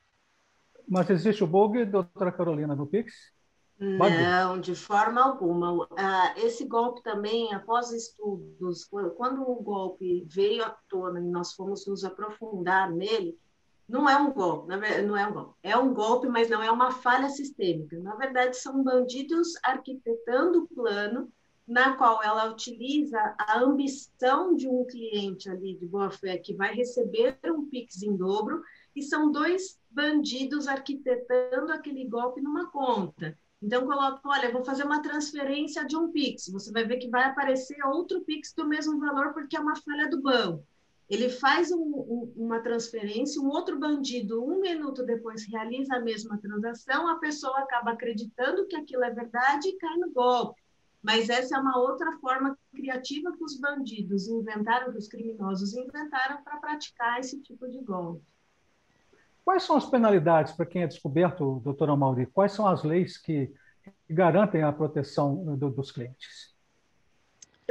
Mas 0.87 1.09
existe 1.09 1.43
o 1.43 1.47
bug, 1.47 1.85
doutora 1.85 2.31
Carolina, 2.31 2.75
no 2.75 2.87
Pix? 2.87 3.13
Não, 3.79 4.59
de 4.59 4.75
forma 4.75 5.23
alguma. 5.23 5.87
Ah, 5.97 6.35
esse 6.37 6.65
golpe 6.65 7.01
também, 7.01 7.51
após 7.51 7.91
estudos, 7.91 8.87
quando 9.15 9.41
o 9.41 9.55
golpe 9.55 10.23
veio 10.29 10.63
à 10.63 10.75
tona 10.87 11.19
e 11.19 11.23
nós 11.23 11.53
fomos 11.53 11.87
nos 11.87 12.03
aprofundar 12.03 12.91
nele, 12.91 13.35
não 13.89 14.07
é 14.07 14.15
um 14.15 14.31
golpe, 14.31 14.67
não 15.03 15.17
é 15.17 15.27
um 15.27 15.33
golpe. 15.33 15.55
É 15.63 15.75
um 15.75 15.93
golpe, 15.93 16.27
mas 16.27 16.47
não 16.47 16.61
é 16.61 16.69
uma 16.69 16.91
falha 16.91 17.29
sistêmica. 17.29 17.97
Na 17.99 18.15
verdade, 18.15 18.55
são 18.55 18.83
bandidos 18.83 19.49
arquitetando 19.63 20.63
o 20.63 20.67
plano 20.67 21.31
na 21.67 21.95
qual 21.95 22.21
ela 22.23 22.51
utiliza 22.51 23.19
a 23.37 23.59
ambição 23.59 24.55
de 24.55 24.67
um 24.67 24.85
cliente 24.85 25.49
ali 25.49 25.75
de 25.75 25.85
boa 25.85 26.09
fé 26.09 26.37
que 26.37 26.53
vai 26.53 26.73
receber 26.73 27.37
um 27.45 27.65
Pix 27.65 28.01
em 28.01 28.15
dobro, 28.15 28.61
e 28.95 29.01
são 29.01 29.31
dois 29.31 29.79
bandidos 29.89 30.67
arquitetando 30.67 31.71
aquele 31.71 32.05
golpe 32.05 32.41
numa 32.41 32.69
conta. 32.69 33.37
Então, 33.61 33.85
coloca, 33.85 34.19
olha, 34.25 34.51
vou 34.51 34.65
fazer 34.65 34.83
uma 34.83 35.01
transferência 35.01 35.85
de 35.85 35.95
um 35.95 36.11
Pix. 36.11 36.49
Você 36.49 36.71
vai 36.71 36.83
ver 36.83 36.97
que 36.97 37.09
vai 37.09 37.25
aparecer 37.25 37.77
outro 37.85 38.21
Pix 38.21 38.53
do 38.53 38.67
mesmo 38.67 38.99
valor, 38.99 39.33
porque 39.33 39.55
é 39.55 39.59
uma 39.59 39.75
falha 39.75 40.09
do 40.09 40.21
banco. 40.21 40.65
Ele 41.07 41.29
faz 41.29 41.71
um, 41.71 41.81
um, 41.81 42.33
uma 42.37 42.61
transferência, 42.61 43.41
um 43.41 43.49
outro 43.49 43.77
bandido, 43.77 44.43
um 44.43 44.61
minuto 44.61 45.03
depois, 45.03 45.45
realiza 45.45 45.95
a 45.95 45.99
mesma 45.99 46.37
transação, 46.37 47.07
a 47.07 47.19
pessoa 47.19 47.59
acaba 47.59 47.91
acreditando 47.91 48.65
que 48.65 48.77
aquilo 48.77 49.03
é 49.03 49.11
verdade 49.11 49.67
e 49.67 49.77
cai 49.77 49.97
no 49.97 50.09
golpe. 50.11 50.60
Mas 51.01 51.29
essa 51.29 51.57
é 51.57 51.59
uma 51.59 51.77
outra 51.79 52.17
forma 52.19 52.57
criativa 52.71 53.31
que 53.35 53.43
os 53.43 53.59
bandidos 53.59 54.27
inventaram, 54.27 54.91
que 54.91 54.97
os 54.97 55.07
criminosos 55.07 55.73
inventaram 55.73 56.43
para 56.43 56.57
praticar 56.57 57.19
esse 57.19 57.41
tipo 57.41 57.67
de 57.67 57.79
golpe. 57.79 58.23
Quais 59.43 59.63
são 59.63 59.75
as 59.75 59.85
penalidades 59.85 60.53
para 60.53 60.65
quem 60.65 60.83
é 60.83 60.87
descoberto, 60.87 61.59
doutora 61.63 61.95
Mauri? 61.95 62.27
Quais 62.27 62.51
são 62.51 62.67
as 62.67 62.83
leis 62.83 63.17
que 63.17 63.51
garantem 64.07 64.61
a 64.61 64.71
proteção 64.71 65.57
do, 65.57 65.69
dos 65.71 65.91
clientes? 65.91 66.51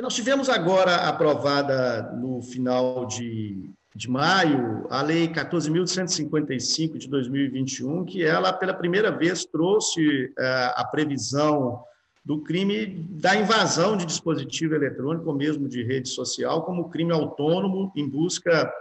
Nós 0.01 0.15
tivemos 0.15 0.49
agora 0.49 1.09
aprovada 1.09 2.11
no 2.15 2.41
final 2.43 3.05
de, 3.07 3.71
de 3.95 4.09
maio 4.09 4.87
a 4.91 5.03
Lei 5.03 5.29
14.155 5.29 6.97
de 6.97 7.07
2021, 7.09 8.05
que 8.07 8.25
ela, 8.25 8.53
pela 8.53 8.73
primeira 8.73 9.11
vez, 9.11 9.45
trouxe 9.45 10.27
uh, 10.27 10.73
a 10.75 10.85
previsão 10.91 11.85
do 12.31 12.39
crime 12.39 12.87
da 13.11 13.35
invasão 13.35 13.97
de 13.97 14.07
dispositivo 14.07 14.77
eletrônico 14.77 15.29
ou 15.29 15.35
mesmo 15.35 15.69
de 15.69 15.83
rede 15.83 16.09
social 16.09 16.63
como 16.63 16.89
crime 16.89 17.11
autônomo 17.11 17.91
em 17.97 18.09
busca 18.09 18.73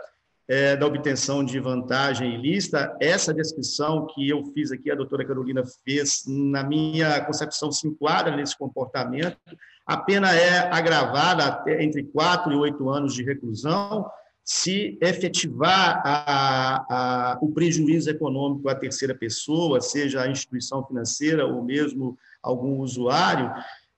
é, 0.48 0.76
da 0.76 0.86
obtenção 0.86 1.44
de 1.44 1.60
vantagem 1.60 2.36
ilícita. 2.36 2.96
Essa 3.00 3.34
descrição 3.34 4.06
que 4.06 4.30
eu 4.30 4.46
fiz 4.54 4.72
aqui, 4.72 4.92
a 4.92 4.96
doutora 4.96 5.26
Carolina 5.26 5.64
fez, 5.84 6.26
na 6.28 6.64
minha 6.64 7.26
concepção, 7.26 7.72
se 7.72 7.88
enquadra 7.88 8.36
nesse 8.36 8.56
comportamento. 8.56 9.40
A 9.84 9.98
pena 9.98 10.32
é 10.36 10.72
agravada 10.72 11.44
até 11.46 11.84
entre 11.84 12.04
quatro 12.04 12.54
e 12.54 12.56
oito 12.56 12.88
anos 12.88 13.16
de 13.16 13.24
reclusão 13.24 14.06
se 14.44 14.96
efetivar 15.02 16.04
a, 16.06 16.86
a, 17.34 17.38
o 17.42 17.52
prejuízo 17.52 18.12
econômico 18.12 18.70
à 18.70 18.76
terceira 18.76 19.16
pessoa, 19.16 19.82
seja 19.82 20.22
a 20.22 20.28
instituição 20.28 20.86
financeira 20.86 21.48
ou 21.48 21.64
mesmo 21.64 22.16
algum 22.42 22.80
usuário. 22.80 23.52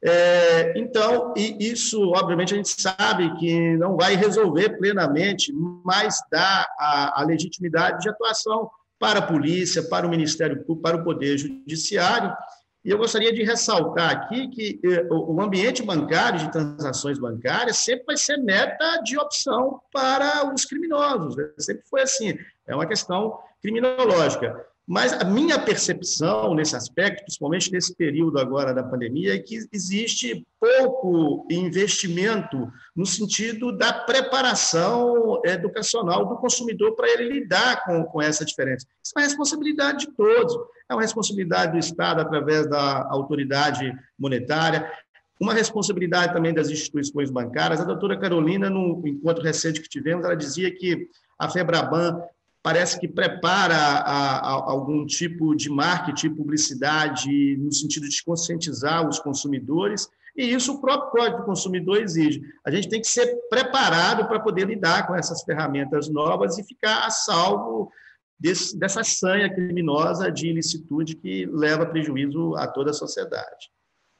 É, 0.03 0.73
então, 0.75 1.33
e 1.37 1.57
isso, 1.59 2.11
obviamente, 2.11 2.53
a 2.53 2.57
gente 2.57 2.69
sabe 2.69 3.37
que 3.37 3.77
não 3.77 3.95
vai 3.95 4.15
resolver 4.15 4.77
plenamente, 4.77 5.53
mas 5.85 6.17
dá 6.31 6.67
a, 6.79 7.21
a 7.21 7.23
legitimidade 7.23 8.01
de 8.01 8.09
atuação 8.09 8.69
para 8.97 9.19
a 9.19 9.21
polícia, 9.21 9.83
para 9.83 10.05
o 10.05 10.09
Ministério 10.09 10.57
Público, 10.57 10.81
para 10.81 10.97
o 10.97 11.03
Poder 11.03 11.37
Judiciário. 11.37 12.35
E 12.83 12.89
eu 12.89 12.97
gostaria 12.97 13.31
de 13.31 13.43
ressaltar 13.43 14.09
aqui 14.09 14.47
que 14.47 14.79
eh, 14.83 15.07
o 15.11 15.39
ambiente 15.39 15.83
bancário, 15.83 16.39
de 16.39 16.51
transações 16.51 17.19
bancárias, 17.19 17.77
sempre 17.77 18.05
vai 18.07 18.17
ser 18.17 18.37
meta 18.37 18.97
de 19.03 19.19
opção 19.19 19.79
para 19.93 20.51
os 20.51 20.65
criminosos. 20.65 21.35
Né? 21.35 21.51
Sempre 21.59 21.83
foi 21.87 22.01
assim. 22.01 22.35
É 22.65 22.73
uma 22.73 22.87
questão 22.87 23.37
criminológica. 23.61 24.65
Mas 24.87 25.13
a 25.13 25.23
minha 25.23 25.59
percepção 25.59 26.53
nesse 26.55 26.75
aspecto, 26.75 27.23
principalmente 27.23 27.71
nesse 27.71 27.95
período 27.95 28.39
agora 28.39 28.73
da 28.73 28.83
pandemia, 28.83 29.35
é 29.35 29.39
que 29.39 29.59
existe 29.71 30.45
pouco 30.59 31.47
investimento 31.49 32.71
no 32.95 33.05
sentido 33.05 33.71
da 33.71 33.93
preparação 33.93 35.41
educacional 35.45 36.25
do 36.25 36.35
consumidor 36.37 36.95
para 36.95 37.09
ele 37.09 37.29
lidar 37.39 37.85
com, 37.85 38.03
com 38.05 38.21
essa 38.21 38.43
diferença. 38.43 38.85
Isso 39.03 39.13
é 39.15 39.19
uma 39.19 39.27
responsabilidade 39.27 40.07
de 40.07 40.11
todos, 40.13 40.53
é 40.89 40.93
uma 40.93 41.01
responsabilidade 41.01 41.73
do 41.73 41.79
Estado 41.79 42.21
através 42.21 42.67
da 42.67 43.07
autoridade 43.09 43.93
monetária, 44.17 44.91
uma 45.39 45.53
responsabilidade 45.53 46.33
também 46.33 46.53
das 46.53 46.69
instituições 46.69 47.31
bancárias. 47.31 47.81
A 47.81 47.85
doutora 47.85 48.19
Carolina, 48.19 48.69
no 48.69 49.01
encontro 49.07 49.43
recente 49.43 49.81
que 49.81 49.89
tivemos, 49.89 50.25
ela 50.25 50.35
dizia 50.35 50.69
que 50.69 51.07
a 51.39 51.49
FEBRABAN 51.49 52.21
parece 52.63 52.99
que 52.99 53.07
prepara 53.07 53.75
a, 53.75 54.37
a, 54.37 54.71
algum 54.71 55.05
tipo 55.05 55.55
de 55.55 55.69
marketing, 55.69 56.35
publicidade, 56.35 57.57
no 57.57 57.71
sentido 57.71 58.07
de 58.07 58.23
conscientizar 58.23 59.07
os 59.07 59.19
consumidores, 59.19 60.07
e 60.35 60.53
isso 60.53 60.73
o 60.73 60.81
próprio 60.81 61.11
Código 61.11 61.39
do 61.39 61.45
Consumidor 61.45 61.97
exige. 62.01 62.41
A 62.65 62.71
gente 62.71 62.87
tem 62.87 63.01
que 63.01 63.07
ser 63.07 63.35
preparado 63.49 64.27
para 64.27 64.39
poder 64.39 64.65
lidar 64.67 65.05
com 65.07 65.15
essas 65.15 65.43
ferramentas 65.43 66.07
novas 66.07 66.57
e 66.57 66.63
ficar 66.63 67.05
a 67.05 67.09
salvo 67.09 67.91
desse, 68.39 68.77
dessa 68.77 69.03
sanha 69.03 69.53
criminosa 69.53 70.31
de 70.31 70.47
ilicitude 70.47 71.15
que 71.15 71.45
leva 71.47 71.85
prejuízo 71.85 72.55
a 72.55 72.67
toda 72.67 72.91
a 72.91 72.93
sociedade. 72.93 73.71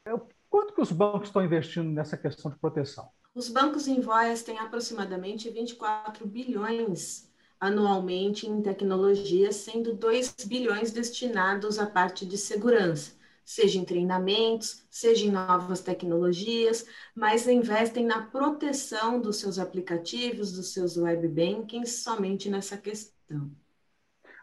É, 0.06 0.12
quanto 0.50 0.74
que 0.74 0.82
os 0.82 0.92
bancos 0.92 1.30
estão 1.30 1.46
investindo 1.46 1.90
nessa 1.90 2.18
questão 2.18 2.52
de 2.52 2.58
proteção? 2.58 3.08
Os 3.34 3.48
bancos 3.48 3.88
em 3.88 4.02
voz 4.02 4.44
têm 4.44 4.60
aproximadamente 4.60 5.50
24 5.50 6.28
bilhões 6.28 7.31
anualmente 7.62 8.48
em 8.48 8.62
tecnologia, 8.62 9.52
sendo 9.52 9.94
2 9.94 10.36
bilhões 10.48 10.92
destinados 10.92 11.78
à 11.78 11.86
parte 11.86 12.26
de 12.26 12.38
segurança, 12.38 13.14
seja 13.46 13.80
em 13.80 13.86
treinamentos, 13.86 14.84
seja 14.90 15.26
em 15.26 15.32
novas 15.32 15.80
tecnologias, 15.82 16.86
mas 17.16 17.48
investem 17.48 18.06
na 18.06 18.24
proteção 18.24 19.22
dos 19.22 19.38
seus 19.38 19.60
aplicativos, 19.60 20.52
dos 20.52 20.74
seus 20.74 20.98
web 20.98 21.28
bankings, 21.28 22.02
somente 22.04 22.50
nessa 22.50 22.76
questão. 22.76 23.52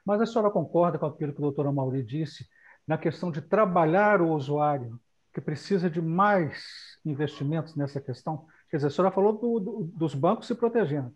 Mas 0.05 0.21
a 0.21 0.27
senhora 0.27 0.51
concorda 0.51 0.99
com 0.99 1.07
aquilo 1.07 1.33
que 1.33 1.41
o 1.41 1.43
doutor 1.43 1.71
Mauri 1.73 2.03
disse, 2.03 2.49
na 2.87 2.97
questão 2.97 3.31
de 3.31 3.43
trabalhar 3.43 4.23
o 4.23 4.33
usuário, 4.33 4.99
que 5.35 5.41
precisa 5.41 5.91
de 5.91 6.01
mais 6.01 6.65
investimentos 7.05 7.75
nessa 7.75 8.01
questão, 8.01 8.47
Quer 8.71 8.77
dizer, 8.77 8.89
a 8.89 8.91
senhora 8.91 9.15
falou 9.15 9.33
do, 9.33 9.61
do, 9.61 9.85
dos 9.85 10.15
bancos 10.15 10.47
se 10.47 10.55
protegendo 10.55 11.15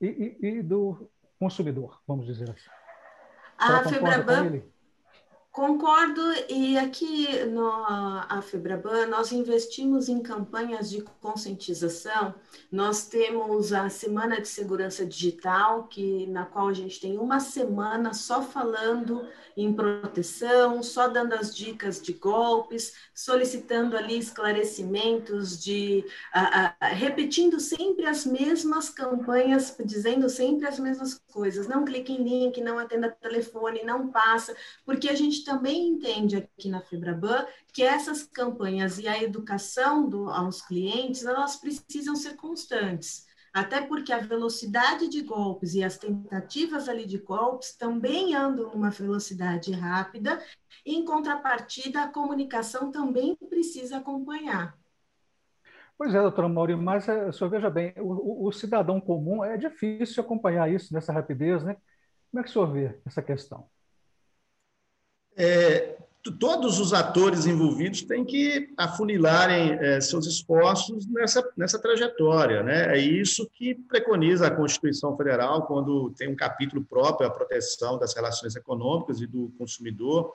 e, 0.00 0.06
e, 0.40 0.46
e, 0.46 0.62
do 0.62 1.10
consumidor, 1.38 2.00
vamos 2.06 2.26
dizer 2.26 2.50
assim. 2.50 2.70
A, 3.58 3.78
a 3.78 3.84
Febraban 3.84 4.62
Concordo, 5.56 6.20
e 6.50 6.76
aqui 6.76 7.42
no 7.46 7.66
a 7.66 8.42
Febraban 8.42 9.06
nós 9.06 9.32
investimos 9.32 10.06
em 10.06 10.20
campanhas 10.20 10.90
de 10.90 11.00
conscientização. 11.22 12.34
Nós 12.70 13.06
temos 13.06 13.72
a 13.72 13.88
Semana 13.88 14.38
de 14.38 14.48
Segurança 14.48 15.06
Digital, 15.06 15.84
que 15.84 16.26
na 16.26 16.44
qual 16.44 16.68
a 16.68 16.74
gente 16.74 17.00
tem 17.00 17.16
uma 17.16 17.40
semana 17.40 18.12
só 18.12 18.42
falando 18.42 19.26
em 19.56 19.72
proteção, 19.72 20.82
só 20.82 21.08
dando 21.08 21.32
as 21.32 21.56
dicas 21.56 22.02
de 22.02 22.12
golpes, 22.12 22.92
solicitando 23.14 23.96
ali 23.96 24.18
esclarecimentos 24.18 25.58
de 25.58 26.04
repetindo 26.92 27.58
sempre 27.58 28.04
as 28.04 28.26
mesmas 28.26 28.90
campanhas, 28.90 29.74
dizendo 29.82 30.28
sempre 30.28 30.66
as 30.66 30.78
mesmas 30.78 31.18
coisas. 31.32 31.66
Não 31.66 31.82
clique 31.82 32.12
em 32.12 32.22
link, 32.22 32.60
não 32.60 32.78
atenda 32.78 33.08
telefone, 33.08 33.82
não 33.84 34.08
passa, 34.08 34.54
porque 34.84 35.08
a 35.08 35.14
gente 35.14 35.45
também 35.46 35.88
entende 35.88 36.36
aqui 36.36 36.68
na 36.68 36.82
Febraban 36.82 37.46
que 37.72 37.82
essas 37.82 38.24
campanhas 38.24 38.98
e 38.98 39.06
a 39.06 39.22
educação 39.22 40.08
do, 40.08 40.28
aos 40.28 40.60
clientes, 40.60 41.24
elas 41.24 41.56
precisam 41.56 42.16
ser 42.16 42.36
constantes 42.36 43.24
até 43.56 43.80
porque 43.80 44.12
a 44.12 44.18
velocidade 44.18 45.08
de 45.08 45.22
golpes 45.22 45.72
e 45.74 45.82
as 45.82 45.96
tentativas 45.96 46.90
ali 46.90 47.06
de 47.06 47.16
golpes 47.16 47.74
também 47.74 48.34
andam 48.34 48.70
numa 48.70 48.90
velocidade 48.90 49.72
rápida, 49.72 50.42
e, 50.84 50.94
em 50.94 51.06
contrapartida, 51.06 52.02
a 52.02 52.08
comunicação 52.08 52.92
também 52.92 53.34
precisa 53.34 53.96
acompanhar. 53.96 54.76
Pois 55.96 56.14
é, 56.14 56.20
doutora 56.20 56.50
Mauri, 56.50 56.76
mas 56.76 57.08
é, 57.08 57.32
senhor 57.32 57.48
veja 57.48 57.70
bem, 57.70 57.94
o, 57.96 58.46
o, 58.46 58.52
cidadão 58.52 59.00
comum 59.00 59.42
é 59.42 59.56
difícil 59.56 60.22
acompanhar 60.22 60.70
isso 60.70 60.92
nessa 60.92 61.10
rapidez, 61.10 61.64
né? 61.64 61.78
Como 62.30 62.40
é 62.40 62.42
que 62.42 62.50
o 62.50 62.52
senhor 62.52 62.70
vê 62.70 63.00
essa 63.06 63.22
questão? 63.22 63.66
É, 65.36 65.96
todos 66.32 66.80
os 66.80 66.92
atores 66.92 67.46
envolvidos 67.46 68.02
têm 68.02 68.24
que 68.24 68.72
afunilarem 68.76 69.72
é, 69.80 70.00
seus 70.00 70.26
esforços 70.26 71.06
nessa, 71.08 71.46
nessa 71.56 71.78
trajetória. 71.78 72.62
Né? 72.62 72.96
É 72.96 72.98
isso 72.98 73.48
que 73.52 73.74
preconiza 73.74 74.46
a 74.46 74.50
Constituição 74.50 75.16
Federal, 75.16 75.66
quando 75.66 76.10
tem 76.16 76.28
um 76.28 76.36
capítulo 76.36 76.84
próprio 76.84 77.28
à 77.28 77.30
proteção 77.30 77.98
das 77.98 78.14
relações 78.14 78.56
econômicas 78.56 79.20
e 79.20 79.26
do 79.26 79.52
consumidor. 79.58 80.32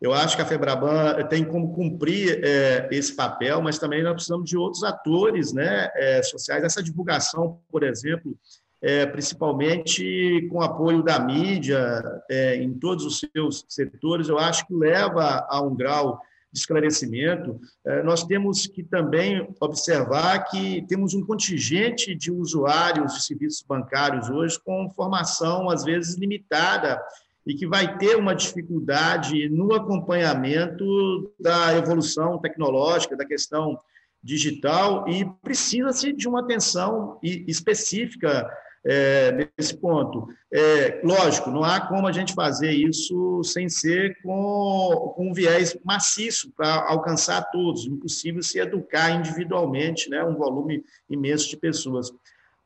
Eu 0.00 0.12
acho 0.12 0.34
que 0.34 0.42
a 0.42 0.46
FEBRABAN 0.46 1.24
tem 1.28 1.44
como 1.44 1.72
cumprir 1.72 2.44
é, 2.44 2.88
esse 2.90 3.14
papel, 3.14 3.62
mas 3.62 3.78
também 3.78 4.02
nós 4.02 4.14
precisamos 4.14 4.50
de 4.50 4.56
outros 4.56 4.82
atores 4.82 5.52
né, 5.52 5.88
é, 5.94 6.20
sociais. 6.24 6.64
Essa 6.64 6.82
divulgação, 6.82 7.60
por 7.70 7.84
exemplo, 7.84 8.36
é, 8.82 9.06
principalmente 9.06 10.48
com 10.50 10.60
apoio 10.60 11.04
da 11.04 11.20
mídia 11.20 12.02
é, 12.28 12.56
em 12.56 12.74
todos 12.74 13.04
os 13.04 13.20
seus 13.20 13.64
setores, 13.68 14.28
eu 14.28 14.38
acho 14.38 14.66
que 14.66 14.74
leva 14.74 15.46
a 15.48 15.62
um 15.62 15.74
grau 15.74 16.20
de 16.52 16.58
esclarecimento. 16.58 17.60
É, 17.86 18.02
nós 18.02 18.24
temos 18.24 18.66
que 18.66 18.82
também 18.82 19.48
observar 19.60 20.44
que 20.50 20.84
temos 20.88 21.14
um 21.14 21.24
contingente 21.24 22.12
de 22.14 22.32
usuários 22.32 23.14
de 23.14 23.24
serviços 23.24 23.62
bancários 23.62 24.28
hoje 24.28 24.58
com 24.62 24.90
formação, 24.90 25.70
às 25.70 25.84
vezes, 25.84 26.16
limitada 26.16 27.00
e 27.46 27.54
que 27.54 27.66
vai 27.66 27.96
ter 27.98 28.16
uma 28.16 28.34
dificuldade 28.34 29.48
no 29.48 29.74
acompanhamento 29.74 31.32
da 31.40 31.76
evolução 31.76 32.38
tecnológica, 32.38 33.16
da 33.16 33.24
questão 33.24 33.78
digital, 34.22 35.08
e 35.08 35.24
precisa-se 35.42 36.12
de 36.12 36.28
uma 36.28 36.40
atenção 36.40 37.18
específica 37.22 38.48
é, 38.84 39.48
nesse 39.56 39.76
ponto. 39.76 40.28
É, 40.52 41.00
lógico, 41.04 41.50
não 41.50 41.62
há 41.62 41.80
como 41.80 42.06
a 42.06 42.12
gente 42.12 42.34
fazer 42.34 42.72
isso 42.72 43.42
sem 43.44 43.68
ser 43.68 44.20
com, 44.22 45.12
com 45.16 45.30
um 45.30 45.32
viés 45.32 45.76
maciço 45.84 46.52
para 46.56 46.88
alcançar 46.88 47.50
todos. 47.50 47.86
Impossível 47.86 48.42
se 48.42 48.58
educar 48.58 49.10
individualmente, 49.10 50.10
né, 50.10 50.22
um 50.24 50.34
volume 50.34 50.84
imenso 51.08 51.48
de 51.48 51.56
pessoas. 51.56 52.12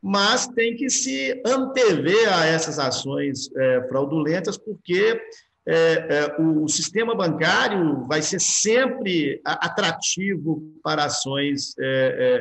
Mas 0.03 0.47
tem 0.47 0.77
que 0.77 0.88
se 0.88 1.43
antever 1.45 2.33
a 2.33 2.47
essas 2.47 2.79
ações 2.79 3.51
é, 3.57 3.87
fraudulentas, 3.88 4.57
porque 4.57 5.21
é, 5.68 6.16
é, 6.18 6.40
o 6.40 6.68
sistema 6.68 7.12
bancário 7.12 8.05
vai 8.07 8.22
ser 8.22 8.40
sempre 8.40 9.40
atrativo 9.44 10.62
para 10.81 11.07
ações 11.07 11.74
é, 11.76 11.85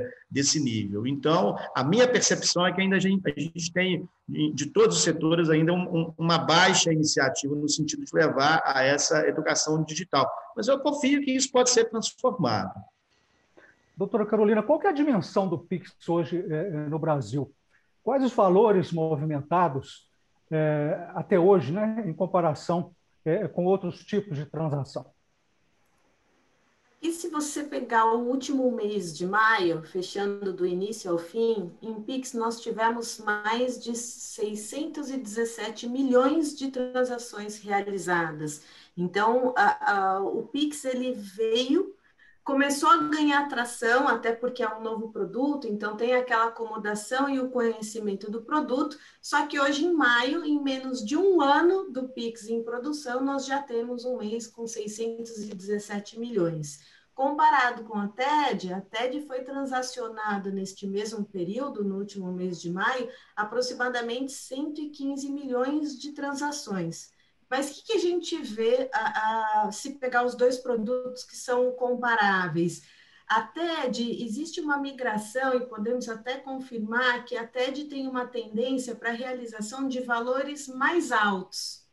é, 0.03 0.13
desse 0.29 0.59
nível. 0.59 1.07
Então, 1.07 1.57
a 1.75 1.83
minha 1.83 2.07
percepção 2.07 2.67
é 2.67 2.71
que 2.71 2.81
ainda 2.81 2.97
a 2.97 2.99
gente, 2.99 3.27
a 3.27 3.39
gente 3.39 3.73
tem, 3.73 4.07
de 4.29 4.67
todos 4.67 4.97
os 4.97 5.03
setores, 5.03 5.49
ainda 5.49 5.73
um, 5.73 6.13
uma 6.15 6.38
baixa 6.38 6.93
iniciativa 6.93 7.55
no 7.55 7.67
sentido 7.67 8.05
de 8.05 8.13
levar 8.13 8.61
a 8.63 8.83
essa 8.83 9.27
educação 9.27 9.83
digital. 9.83 10.29
Mas 10.55 10.67
eu 10.67 10.79
confio 10.79 11.21
que 11.21 11.31
isso 11.31 11.51
pode 11.51 11.71
ser 11.71 11.85
transformado. 11.85 12.79
Doutora 13.97 14.25
Carolina, 14.25 14.61
qual 14.61 14.79
é 14.83 14.88
a 14.88 14.91
dimensão 14.91 15.47
do 15.47 15.57
PIX 15.57 15.91
hoje 16.07 16.45
é, 16.47 16.69
no 16.89 16.99
Brasil? 16.99 17.51
Quais 18.03 18.23
os 18.23 18.33
valores 18.33 18.91
movimentados 18.91 20.07
é, 20.51 21.07
até 21.15 21.39
hoje, 21.39 21.71
né, 21.71 22.03
em 22.05 22.13
comparação 22.13 22.93
é, 23.25 23.47
com 23.47 23.65
outros 23.65 24.05
tipos 24.05 24.38
de 24.38 24.45
transação. 24.45 25.13
E 27.01 27.11
se 27.11 27.29
você 27.29 27.63
pegar 27.63 28.05
o 28.13 28.27
último 28.27 28.71
mês 28.71 29.15
de 29.15 29.27
maio, 29.27 29.83
fechando 29.83 30.51
do 30.51 30.65
início 30.65 31.11
ao 31.11 31.19
fim, 31.19 31.71
em 31.79 32.01
Pix 32.01 32.33
nós 32.33 32.59
tivemos 32.59 33.19
mais 33.19 33.83
de 33.83 33.95
617 33.95 35.88
milhões 35.88 36.57
de 36.57 36.71
transações 36.71 37.59
realizadas. 37.59 38.63
Então, 38.97 39.53
a, 39.55 39.93
a, 39.93 40.19
o 40.23 40.43
Pix 40.47 40.83
ele 40.83 41.13
veio 41.13 41.94
começou 42.45 42.89
a 42.89 42.97
ganhar 42.97 43.41
atração, 43.41 44.08
até 44.08 44.31
porque 44.31 44.62
é 44.62 44.69
um 44.69 44.84
novo 44.84 45.12
produto, 45.12 45.67
então 45.67 45.97
tem 45.97 46.13
aquela 46.13 46.45
acomodação 46.45 47.27
e 47.27 47.39
o 47.39 47.49
conhecimento 47.49 48.29
do 48.29 48.43
produto. 48.43 48.99
Só 49.19 49.47
que 49.47 49.60
hoje, 49.60 49.84
em 49.84 49.91
maio, 49.91 50.45
em 50.45 50.62
menos 50.62 51.03
de 51.03 51.17
um 51.17 51.41
ano 51.41 51.89
do 51.91 52.08
Pix 52.10 52.47
em 52.47 52.62
produção, 52.62 53.19
nós 53.23 53.47
já 53.47 53.63
temos 53.63 54.05
um 54.05 54.17
mês 54.17 54.45
com 54.45 54.67
617 54.67 56.19
milhões. 56.19 56.81
Comparado 57.15 57.84
com 57.86 57.97
a 57.97 58.10
TED, 58.10 58.71
a 58.71 58.81
TED 58.81 59.25
foi 59.25 59.41
transacionada 59.41 60.51
neste 60.51 60.86
mesmo 60.86 61.25
período, 61.25 61.84
no 61.84 61.97
último 61.97 62.31
mês 62.31 62.62
de 62.62 62.69
maio, 62.69 63.10
aproximadamente 63.36 64.34
115 64.34 65.31
milhões 65.31 65.97
de 65.97 66.12
transações. 66.12 67.14
Mas 67.49 67.69
o 67.69 67.73
que, 67.75 67.84
que 67.84 67.93
a 67.93 67.99
gente 67.99 68.41
vê 68.41 68.89
a, 68.93 69.67
a, 69.67 69.71
se 69.71 69.91
pegar 69.99 70.25
os 70.25 70.36
dois 70.36 70.58
produtos 70.58 71.23
que 71.23 71.36
são 71.36 71.71
comparáveis? 71.73 72.84
A 73.27 73.41
TED, 73.41 74.23
existe 74.23 74.62
uma 74.62 74.77
migração, 74.77 75.55
e 75.55 75.65
podemos 75.65 76.08
até 76.08 76.38
confirmar 76.38 77.25
que 77.25 77.36
a 77.36 77.45
TED 77.45 77.86
tem 77.86 78.08
uma 78.08 78.27
tendência 78.27 78.95
para 78.95 79.10
a 79.10 79.13
realização 79.13 79.88
de 79.88 79.99
valores 80.01 80.67
mais 80.67 81.12
altos, 81.12 81.84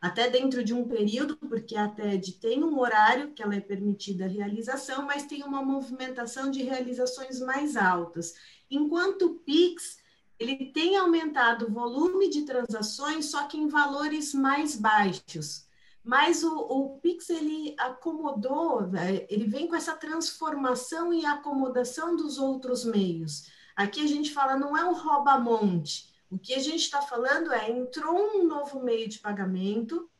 até 0.00 0.28
dentro 0.28 0.64
de 0.64 0.74
um 0.74 0.86
período, 0.88 1.36
porque 1.36 1.76
a 1.76 1.88
TED 1.88 2.32
tem 2.40 2.62
um 2.64 2.78
horário 2.78 3.32
que 3.32 3.42
ela 3.42 3.54
é 3.54 3.60
permitida 3.60 4.24
a 4.24 4.28
realização, 4.28 5.06
mas 5.06 5.26
tem 5.26 5.44
uma 5.44 5.62
movimentação 5.62 6.50
de 6.50 6.62
realizações 6.64 7.40
mais 7.40 7.76
altas. 7.76 8.34
Enquanto 8.68 9.26
o 9.26 9.34
PIX 9.38 9.98
ele 10.38 10.66
tem 10.72 10.96
aumentado 10.96 11.66
o 11.66 11.72
volume 11.72 12.28
de 12.28 12.42
transações, 12.42 13.26
só 13.26 13.44
que 13.44 13.56
em 13.56 13.68
valores 13.68 14.34
mais 14.34 14.76
baixos. 14.76 15.66
Mas 16.02 16.44
o, 16.44 16.54
o 16.54 16.98
Pix 16.98 17.30
ele 17.30 17.74
acomodou, 17.78 18.86
né, 18.86 19.26
ele 19.30 19.46
vem 19.46 19.66
com 19.66 19.74
essa 19.74 19.94
transformação 19.94 21.14
e 21.14 21.24
acomodação 21.24 22.14
dos 22.14 22.36
outros 22.36 22.84
meios. 22.84 23.48
Aqui 23.74 24.02
a 24.02 24.06
gente 24.06 24.32
fala, 24.32 24.56
não 24.56 24.76
é 24.76 24.84
um 24.84 24.92
rouba-monte. 24.92 26.12
O 26.30 26.38
que 26.38 26.52
a 26.54 26.58
gente 26.58 26.82
está 26.82 27.00
falando 27.00 27.52
é, 27.52 27.70
entrou 27.70 28.36
um 28.36 28.46
novo 28.46 28.82
meio 28.82 29.08
de 29.08 29.18
pagamento, 29.18 30.10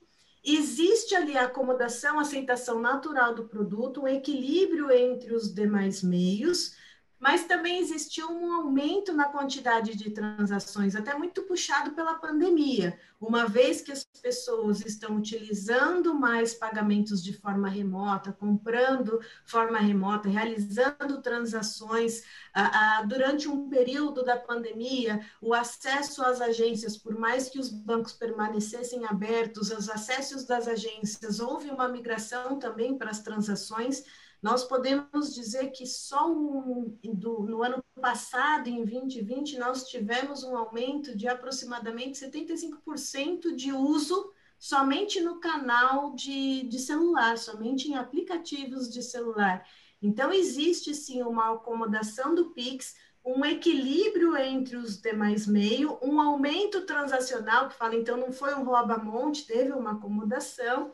existe 0.44 1.14
ali 1.14 1.36
a 1.36 1.46
acomodação, 1.46 2.18
aceitação 2.18 2.80
natural 2.80 3.34
do 3.34 3.44
produto, 3.44 4.02
um 4.02 4.08
equilíbrio 4.08 4.90
entre 4.90 5.34
os 5.34 5.52
demais 5.52 6.02
meios, 6.02 6.76
mas 7.24 7.44
também 7.44 7.78
existiu 7.78 8.30
um 8.30 8.52
aumento 8.52 9.10
na 9.14 9.24
quantidade 9.24 9.96
de 9.96 10.10
transações, 10.10 10.94
até 10.94 11.16
muito 11.16 11.42
puxado 11.44 11.92
pela 11.92 12.16
pandemia, 12.16 13.00
uma 13.18 13.46
vez 13.46 13.80
que 13.80 13.90
as 13.90 14.04
pessoas 14.04 14.84
estão 14.84 15.16
utilizando 15.16 16.14
mais 16.14 16.52
pagamentos 16.52 17.24
de 17.24 17.32
forma 17.32 17.66
remota, 17.66 18.30
comprando 18.30 19.18
forma 19.46 19.78
remota, 19.78 20.28
realizando 20.28 21.22
transações. 21.22 22.24
Ah, 22.52 22.98
ah, 22.98 23.02
durante 23.04 23.48
um 23.48 23.70
período 23.70 24.22
da 24.22 24.36
pandemia, 24.36 25.24
o 25.40 25.54
acesso 25.54 26.22
às 26.22 26.42
agências, 26.42 26.98
por 26.98 27.18
mais 27.18 27.48
que 27.48 27.58
os 27.58 27.70
bancos 27.70 28.12
permanecessem 28.12 29.06
abertos, 29.06 29.70
os 29.70 29.88
acessos 29.88 30.44
das 30.44 30.68
agências, 30.68 31.40
houve 31.40 31.70
uma 31.70 31.88
migração 31.88 32.58
também 32.58 32.98
para 32.98 33.08
as 33.10 33.20
transações 33.20 34.04
nós 34.44 34.62
podemos 34.62 35.34
dizer 35.34 35.70
que 35.70 35.86
só 35.86 36.30
um, 36.30 36.98
do, 37.02 37.44
no 37.44 37.62
ano 37.62 37.82
passado, 37.98 38.68
em 38.68 38.84
2020, 38.84 39.56
nós 39.56 39.88
tivemos 39.88 40.44
um 40.44 40.54
aumento 40.54 41.16
de 41.16 41.26
aproximadamente 41.26 42.18
75% 42.18 43.56
de 43.56 43.72
uso 43.72 44.30
somente 44.58 45.18
no 45.18 45.40
canal 45.40 46.14
de, 46.14 46.64
de 46.64 46.78
celular, 46.78 47.38
somente 47.38 47.90
em 47.90 47.94
aplicativos 47.94 48.90
de 48.90 49.02
celular. 49.02 49.66
Então, 50.02 50.30
existe 50.30 50.94
sim 50.94 51.22
uma 51.22 51.54
acomodação 51.54 52.34
do 52.34 52.50
Pix, 52.50 52.94
um 53.24 53.46
equilíbrio 53.46 54.36
entre 54.36 54.76
os 54.76 55.00
demais 55.00 55.46
meios, 55.46 55.96
um 56.02 56.20
aumento 56.20 56.82
transacional, 56.82 57.70
que 57.70 57.76
fala, 57.76 57.96
então, 57.96 58.18
não 58.18 58.30
foi 58.30 58.54
um 58.54 58.62
rouba-monte, 58.62 59.46
teve 59.46 59.72
uma 59.72 59.92
acomodação, 59.92 60.92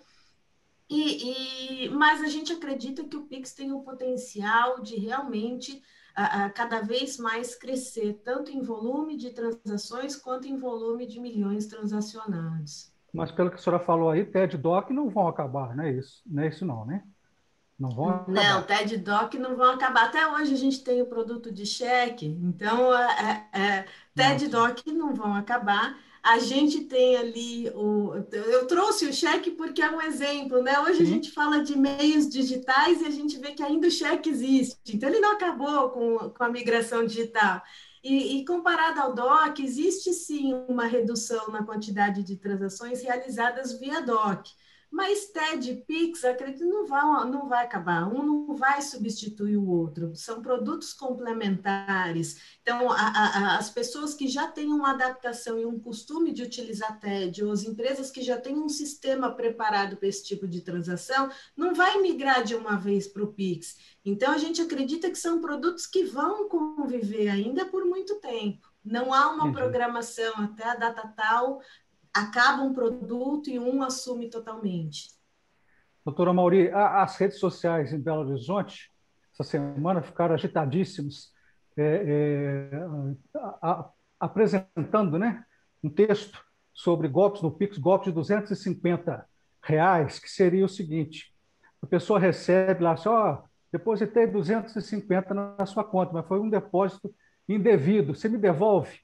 e, 0.90 1.84
e, 1.84 1.88
mas 1.90 2.20
a 2.20 2.26
gente 2.26 2.52
acredita 2.52 3.04
que 3.04 3.16
o 3.16 3.22
Pix 3.22 3.54
tem 3.54 3.72
o 3.72 3.80
potencial 3.80 4.80
de 4.80 4.96
realmente 4.96 5.80
a, 6.14 6.50
cada 6.50 6.80
vez 6.80 7.16
mais 7.16 7.54
crescer, 7.54 8.20
tanto 8.24 8.50
em 8.50 8.60
volume 8.60 9.16
de 9.16 9.30
transações 9.30 10.16
quanto 10.16 10.48
em 10.48 10.56
volume 10.56 11.06
de 11.06 11.20
milhões 11.20 11.66
transacionados. 11.66 12.92
Mas 13.12 13.30
pelo 13.30 13.50
que 13.50 13.56
a 13.56 13.58
senhora 13.58 13.82
falou 13.82 14.10
aí, 14.10 14.24
TED 14.24 14.56
Doc 14.56 14.90
não 14.90 15.08
vão 15.08 15.28
acabar, 15.28 15.74
não 15.76 15.84
é 15.84 15.92
isso? 15.92 16.22
Não 16.26 16.42
é 16.42 16.48
isso 16.48 16.66
não, 16.66 16.84
né? 16.84 17.04
Não 17.80 17.88
vão 17.88 18.10
acabar. 18.10 18.34
Não, 18.34 18.62
TED 18.62 18.98
Doc 18.98 19.34
não 19.34 19.56
vão 19.56 19.70
acabar. 19.70 20.04
Até 20.04 20.28
hoje 20.28 20.52
a 20.52 20.56
gente 20.58 20.84
tem 20.84 21.00
o 21.00 21.06
produto 21.06 21.50
de 21.50 21.64
cheque, 21.64 22.26
então 22.26 22.94
é, 22.94 23.48
é, 23.54 23.60
é 23.60 23.84
TED 24.14 24.48
Doc 24.48 24.86
não 24.88 25.14
vão 25.14 25.34
acabar. 25.34 25.98
A 26.22 26.38
gente 26.38 26.82
tem 26.82 27.16
ali 27.16 27.70
o. 27.70 28.12
Eu 28.32 28.66
trouxe 28.66 29.06
o 29.06 29.12
cheque 29.14 29.52
porque 29.52 29.80
é 29.80 29.90
um 29.90 30.02
exemplo, 30.02 30.62
né? 30.62 30.78
Hoje 30.80 30.98
Sim. 30.98 31.02
a 31.04 31.06
gente 31.06 31.30
fala 31.30 31.64
de 31.64 31.78
meios 31.78 32.28
digitais 32.28 33.00
e 33.00 33.06
a 33.06 33.10
gente 33.10 33.38
vê 33.38 33.52
que 33.52 33.62
ainda 33.62 33.88
o 33.88 33.90
cheque 33.90 34.28
existe. 34.28 34.94
Então 34.94 35.08
ele 35.08 35.20
não 35.20 35.32
acabou 35.32 35.88
com, 35.88 36.18
com 36.28 36.44
a 36.44 36.50
migração 36.50 37.06
digital. 37.06 37.62
E, 38.04 38.38
e, 38.38 38.44
comparado 38.44 39.00
ao 39.00 39.14
DOC, 39.14 39.60
existe 39.62 40.12
sim 40.12 40.54
uma 40.68 40.84
redução 40.84 41.48
na 41.48 41.64
quantidade 41.64 42.22
de 42.22 42.36
transações 42.36 43.02
realizadas 43.02 43.78
via 43.78 44.02
DOC. 44.02 44.50
Mas 44.90 45.26
TED 45.26 45.70
e 45.70 45.76
Pix, 45.76 46.24
acredito, 46.24 46.64
não 46.64 46.84
vai, 46.84 47.24
não 47.30 47.48
vai 47.48 47.64
acabar, 47.64 48.12
um 48.12 48.24
não 48.24 48.56
vai 48.56 48.82
substituir 48.82 49.56
o 49.56 49.68
outro, 49.68 50.16
são 50.16 50.42
produtos 50.42 50.92
complementares. 50.92 52.58
Então, 52.60 52.90
a, 52.90 52.96
a, 52.96 53.58
as 53.58 53.70
pessoas 53.70 54.14
que 54.14 54.26
já 54.26 54.48
têm 54.48 54.66
uma 54.66 54.90
adaptação 54.90 55.58
e 55.58 55.64
um 55.64 55.78
costume 55.78 56.32
de 56.32 56.42
utilizar 56.42 56.98
TED, 56.98 57.44
ou 57.44 57.52
as 57.52 57.62
empresas 57.62 58.10
que 58.10 58.20
já 58.20 58.36
têm 58.36 58.56
um 58.56 58.68
sistema 58.68 59.30
preparado 59.30 59.96
para 59.96 60.08
esse 60.08 60.24
tipo 60.24 60.48
de 60.48 60.60
transação, 60.60 61.30
não 61.56 61.72
vai 61.72 61.98
migrar 62.00 62.42
de 62.42 62.56
uma 62.56 62.76
vez 62.76 63.06
para 63.06 63.22
o 63.22 63.32
Pix. 63.32 63.76
Então, 64.04 64.32
a 64.32 64.38
gente 64.38 64.60
acredita 64.60 65.08
que 65.08 65.18
são 65.18 65.40
produtos 65.40 65.86
que 65.86 66.02
vão 66.02 66.48
conviver 66.48 67.28
ainda 67.28 67.64
por 67.64 67.84
muito 67.84 68.16
tempo. 68.16 68.68
Não 68.84 69.12
há 69.14 69.30
uma 69.30 69.52
programação 69.52 70.32
até 70.36 70.64
a 70.64 70.74
data 70.74 71.06
tal 71.16 71.60
acaba 72.14 72.62
um 72.62 72.72
produto 72.72 73.48
e 73.48 73.58
um 73.58 73.82
assume 73.82 74.28
totalmente. 74.28 75.08
Doutora 76.04 76.32
Mauri, 76.32 76.70
as 76.70 77.16
redes 77.16 77.38
sociais 77.38 77.92
em 77.92 78.00
Belo 78.00 78.28
Horizonte, 78.28 78.90
essa 79.32 79.44
semana, 79.44 80.02
ficaram 80.02 80.34
agitadíssimas, 80.34 81.32
é, 81.76 82.70
é, 82.72 83.38
a, 83.38 83.70
a, 83.70 83.90
apresentando 84.18 85.18
né, 85.18 85.44
um 85.82 85.88
texto 85.88 86.42
sobre 86.72 87.08
golpes 87.08 87.42
no 87.42 87.50
Pix, 87.50 87.78
golpes 87.78 88.08
de 88.08 88.14
250 88.14 89.26
reais, 89.62 90.18
que 90.18 90.28
seria 90.28 90.64
o 90.64 90.68
seguinte, 90.68 91.34
a 91.82 91.86
pessoa 91.86 92.18
recebe 92.18 92.82
lá, 92.82 92.96
só 92.96 93.44
depositei 93.72 94.26
250 94.26 95.34
na 95.34 95.66
sua 95.66 95.84
conta, 95.84 96.12
mas 96.12 96.26
foi 96.26 96.40
um 96.40 96.50
depósito 96.50 97.14
indevido, 97.48 98.14
você 98.14 98.28
me 98.28 98.38
devolve? 98.38 99.00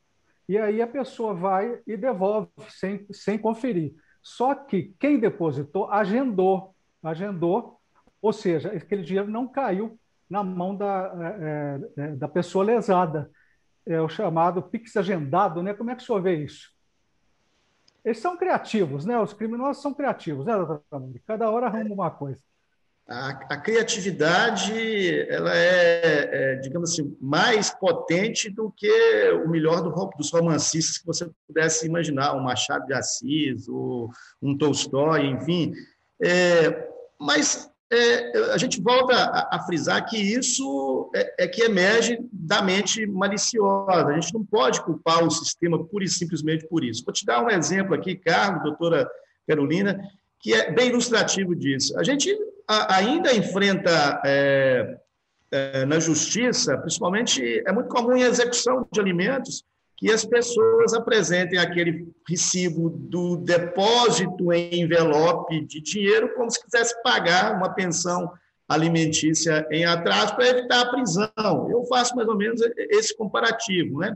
E 0.49 0.57
aí 0.57 0.81
a 0.81 0.87
pessoa 0.87 1.35
vai 1.35 1.81
e 1.87 1.97
devolve 1.97 2.49
sem, 2.69 3.07
sem 3.13 3.39
conferir. 3.39 3.95
Só 4.23 4.55
que 4.55 4.95
quem 4.99 5.19
depositou 5.19 5.91
agendou, 5.91 6.75
agendou, 7.03 7.81
ou 8.21 8.33
seja, 8.33 8.71
aquele 8.71 9.03
dinheiro 9.03 9.31
não 9.31 9.47
caiu 9.49 9.99
na 10.29 10.43
mão 10.43 10.75
da, 10.75 11.13
é, 11.41 12.03
é, 12.03 12.09
da 12.17 12.29
pessoa 12.29 12.65
lesada. 12.65 13.31
É 13.85 14.01
o 14.01 14.09
chamado 14.09 14.63
Pix 14.63 14.97
agendado, 14.97 15.63
né? 15.63 15.73
Como 15.73 15.91
é 15.91 15.95
que 15.95 16.03
o 16.03 16.07
senhor 16.07 16.21
vê 16.21 16.43
isso? 16.43 16.73
Eles 18.05 18.19
são 18.19 18.37
criativos, 18.37 19.05
né? 19.05 19.19
Os 19.19 19.33
criminosos 19.33 19.83
são 19.83 19.95
criativos, 19.95 20.47
né, 20.47 20.55
Cada 21.27 21.51
hora 21.51 21.67
arruma 21.67 21.95
uma 21.95 22.11
coisa. 22.11 22.43
A, 23.09 23.29
a, 23.29 23.57
criatividade 23.57 24.73
ela 25.29 25.57
é, 25.57 26.29
é, 26.33 26.55
digamos 26.57 26.91
assim, 26.91 27.17
mais 27.21 27.71
potente 27.71 28.51
do 28.51 28.73
que 28.77 29.31
o 29.45 29.49
melhor 29.49 29.81
do, 29.81 30.11
dos 30.17 30.33
romancistas 30.33 30.99
que 30.99 31.07
você 31.07 31.31
pudesse 31.47 31.87
imaginar, 31.87 32.35
um 32.35 32.43
Machado 32.43 32.85
de 32.85 32.93
Assis, 32.93 33.69
ou 33.69 34.11
um 34.43 34.59
Tolstói, 34.59 35.27
enfim. 35.27 35.73
É, 36.21 36.89
mas 37.21 37.71
é, 37.93 38.39
a 38.53 38.59
gente 38.59 38.81
volta 38.81 39.15
a, 39.15 39.57
a, 39.57 39.63
frisar 39.65 40.05
que 40.05 40.19
isso 40.19 41.09
é, 41.15 41.45
é, 41.45 41.49
que 41.49 41.63
emerge 41.63 42.19
da 42.33 42.61
mente 42.61 43.07
maliciosa. 43.07 44.09
A 44.09 44.21
gente 44.21 44.35
não 44.35 44.45
pode 44.45 44.83
culpar 44.83 45.25
o 45.25 45.31
sistema 45.31 45.85
pura 45.85 46.05
e 46.05 46.09
simplesmente 46.09 46.67
por 46.67 46.83
isso. 46.83 47.05
Vou 47.05 47.15
te 47.15 47.25
dar 47.25 47.45
um 47.45 47.51
exemplo 47.51 47.95
aqui, 47.95 48.17
Carlos, 48.17 48.65
doutora 48.65 49.09
Carolina, 49.47 49.97
que 50.41 50.53
é 50.53 50.73
bem 50.73 50.89
ilustrativo 50.89 51.55
disso. 51.55 51.97
A 51.97 52.03
gente 52.03 52.37
ainda 52.69 53.35
enfrenta 53.35 54.21
é, 54.25 54.99
é, 55.51 55.85
na 55.85 55.99
justiça, 55.99 56.77
principalmente, 56.79 57.63
é 57.67 57.73
muito 57.73 57.89
comum 57.89 58.17
em 58.17 58.23
execução 58.23 58.87
de 58.91 59.01
alimentos, 59.01 59.65
que 59.97 60.13
as 60.13 60.25
pessoas 60.25 60.93
apresentem 60.93 61.59
aquele 61.59 62.13
recibo 62.29 62.91
do 62.91 63.39
depósito 63.39 64.53
em 64.53 64.83
envelope 64.83 65.65
de 65.67 65.81
dinheiro 65.81 66.35
como 66.35 66.51
se 66.51 66.63
quisesse 66.63 66.95
pagar 67.03 67.57
uma 67.57 67.73
pensão 67.73 68.31
alimentícia 68.69 69.67
em 69.71 69.87
atraso 69.87 70.35
para 70.35 70.49
evitar 70.49 70.83
a 70.83 70.91
prisão. 70.91 71.71
Eu 71.71 71.85
faço 71.89 72.15
mais 72.15 72.29
ou 72.29 72.37
menos 72.37 72.61
esse 72.91 73.17
comparativo, 73.17 74.01
né? 74.01 74.15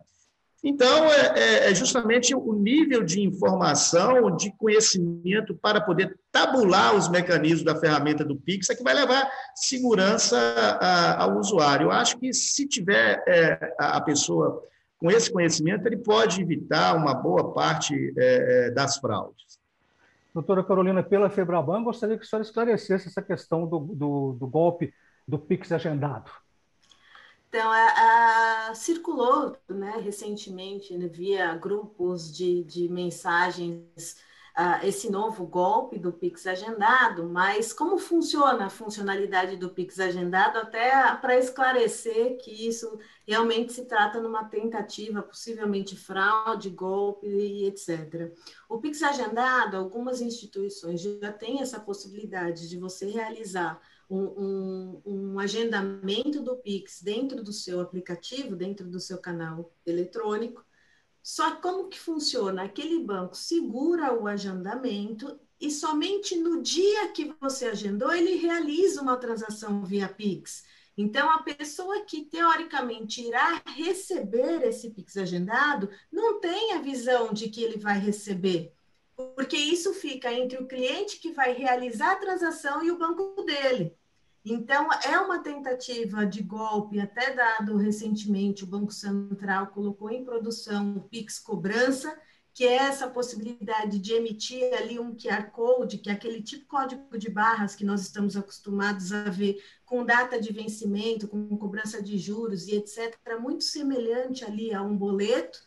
Então, 0.63 1.07
é, 1.07 1.39
é, 1.39 1.71
é, 1.71 1.75
justamente 1.75 2.35
o 2.35 2.53
nível 2.53 3.03
de 3.03 3.23
informação, 3.23 4.37
de 4.37 4.53
conhecimento 4.59 5.55
para 5.55 5.81
poder 5.81 6.19
tabular 6.31 6.95
os 6.95 7.09
mecanismos 7.09 7.65
da 7.65 7.81
ferramenta 7.81 8.25
do 8.25 8.37
Pix 8.37 8.69
é 8.69 8.75
que 8.75 8.83
vai 8.83 8.93
levar 8.93 9.31
segurança 9.55 10.37
ao 11.17 11.39
usuário. 11.39 11.87
Eu 11.87 11.91
acho 11.91 12.19
que 12.19 12.33
se 12.35 12.69
tiver 12.69 13.25
é, 13.27 13.75
a 13.79 14.01
pessoa 14.03 14.63
com 14.99 15.11
esse 15.11 15.33
conhecimento, 15.33 15.87
ele 15.87 15.97
pode 15.97 16.43
evitar 16.43 16.95
uma 16.95 17.15
boa 17.15 17.55
parte 17.55 18.13
é, 18.19 18.67
é, 18.67 18.71
das 18.71 18.99
fraudes. 18.99 19.59
Doutora 20.35 20.63
Carolina, 20.63 21.03
pela 21.03 21.31
Febraban, 21.31 21.83
gostaria 21.83 22.19
que 22.19 22.23
a 22.23 22.27
senhora 22.27 22.47
esclarecesse 22.47 23.09
essa 23.09 23.23
questão 23.23 23.67
do, 23.67 23.79
do, 23.79 24.37
do 24.39 24.47
golpe 24.47 24.93
do 25.27 25.39
Pix 25.39 25.73
agendado. 25.73 26.31
Então, 27.51 27.69
a, 27.69 28.69
a, 28.69 28.75
circulou 28.77 29.57
né, 29.69 30.01
recentemente 30.01 30.97
né, 30.97 31.09
via 31.09 31.53
grupos 31.57 32.33
de, 32.33 32.63
de 32.63 32.89
mensagens 32.89 34.17
uh, 34.57 34.87
esse 34.87 35.11
novo 35.11 35.45
golpe 35.45 35.99
do 35.99 36.13
Pix 36.13 36.47
agendado, 36.47 37.29
mas 37.29 37.73
como 37.73 37.99
funciona 37.99 38.67
a 38.67 38.71
funcionalidade 38.71 39.57
do 39.57 39.69
Pix 39.69 39.99
agendado, 39.99 40.59
até 40.59 41.13
para 41.17 41.37
esclarecer 41.37 42.39
que 42.39 42.69
isso 42.69 43.01
realmente 43.27 43.73
se 43.73 43.85
trata 43.85 44.21
numa 44.21 44.45
tentativa, 44.45 45.21
possivelmente 45.21 45.97
fraude, 45.97 46.71
golpe 46.71 47.27
e 47.27 47.67
etc. 47.67 48.33
O 48.69 48.79
Pix 48.79 49.03
agendado, 49.03 49.77
algumas 49.77 50.21
instituições 50.21 51.01
já 51.01 51.33
têm 51.33 51.61
essa 51.61 51.81
possibilidade 51.81 52.69
de 52.69 52.79
você 52.79 53.07
realizar 53.11 53.81
um, 54.11 55.03
um, 55.07 55.39
agendamento 55.39 56.43
do 56.43 56.57
Pix 56.57 57.01
dentro 57.01 57.43
do 57.45 57.53
seu 57.53 57.81
aplicativo, 57.81 58.57
dentro 58.57 58.89
do 58.89 58.99
seu 58.99 59.19
canal 59.19 59.73
eletrônico. 59.87 60.65
Só 61.23 61.57
como 61.57 61.89
que 61.89 61.99
funciona? 61.99 62.65
Aquele 62.65 62.99
banco 63.05 63.37
segura 63.37 64.13
o 64.13 64.27
agendamento 64.27 65.39
e 65.61 65.71
somente 65.71 66.37
no 66.37 66.61
dia 66.61 67.09
que 67.13 67.33
você 67.41 67.67
agendou 67.67 68.13
ele 68.13 68.37
realiza 68.37 69.01
uma 69.01 69.17
transação 69.17 69.85
via 69.85 70.09
Pix. 70.09 70.65
Então, 70.97 71.31
a 71.31 71.43
pessoa 71.43 72.05
que 72.05 72.25
teoricamente 72.25 73.23
irá 73.23 73.63
receber 73.65 74.63
esse 74.65 74.91
Pix 74.91 75.17
agendado 75.17 75.89
não 76.11 76.41
tem 76.41 76.73
a 76.73 76.81
visão 76.81 77.33
de 77.33 77.49
que 77.49 77.63
ele 77.63 77.79
vai 77.79 77.99
receber, 77.99 78.75
porque 79.15 79.57
isso 79.57 79.95
fica 79.95 80.33
entre 80.33 80.59
o 80.59 80.67
cliente 80.67 81.19
que 81.19 81.33
vai 81.33 81.53
realizar 81.53 82.13
a 82.13 82.17
transação 82.17 82.83
e 82.85 82.91
o 82.91 82.99
banco 82.99 83.43
dele. 83.45 83.97
Então, 84.45 84.89
é 85.05 85.19
uma 85.19 85.41
tentativa 85.41 86.25
de 86.25 86.43
golpe, 86.43 86.99
até 86.99 87.35
dado 87.35 87.77
recentemente, 87.77 88.65
o 88.65 88.67
Banco 88.67 88.91
Central 88.91 89.67
colocou 89.69 90.11
em 90.11 90.25
produção 90.25 90.97
o 90.97 91.01
PIX 91.03 91.39
Cobrança, 91.41 92.19
que 92.53 92.65
é 92.65 92.77
essa 92.77 93.09
possibilidade 93.09 93.99
de 93.99 94.13
emitir 94.13 94.73
ali 94.75 94.99
um 94.99 95.15
QR 95.15 95.51
Code, 95.51 95.99
que 95.99 96.11
é 96.11 96.13
aquele 96.13 96.43
tipo 96.43 96.63
de 96.63 96.69
código 96.69 97.19
de 97.19 97.31
barras 97.31 97.75
que 97.75 97.85
nós 97.85 98.01
estamos 98.01 98.37
acostumados 98.37 99.13
a 99.13 99.25
ver 99.25 99.63
com 99.85 100.05
data 100.05 100.41
de 100.41 100.53
vencimento, 100.53 101.29
com 101.29 101.57
cobrança 101.57 102.03
de 102.03 102.19
juros 102.19 102.67
e 102.67 102.77
etc., 102.77 103.17
muito 103.39 103.65
semelhante 103.65 104.45
ali 104.45 104.73
a 104.73 104.83
um 104.83 104.97
boleto, 104.97 105.61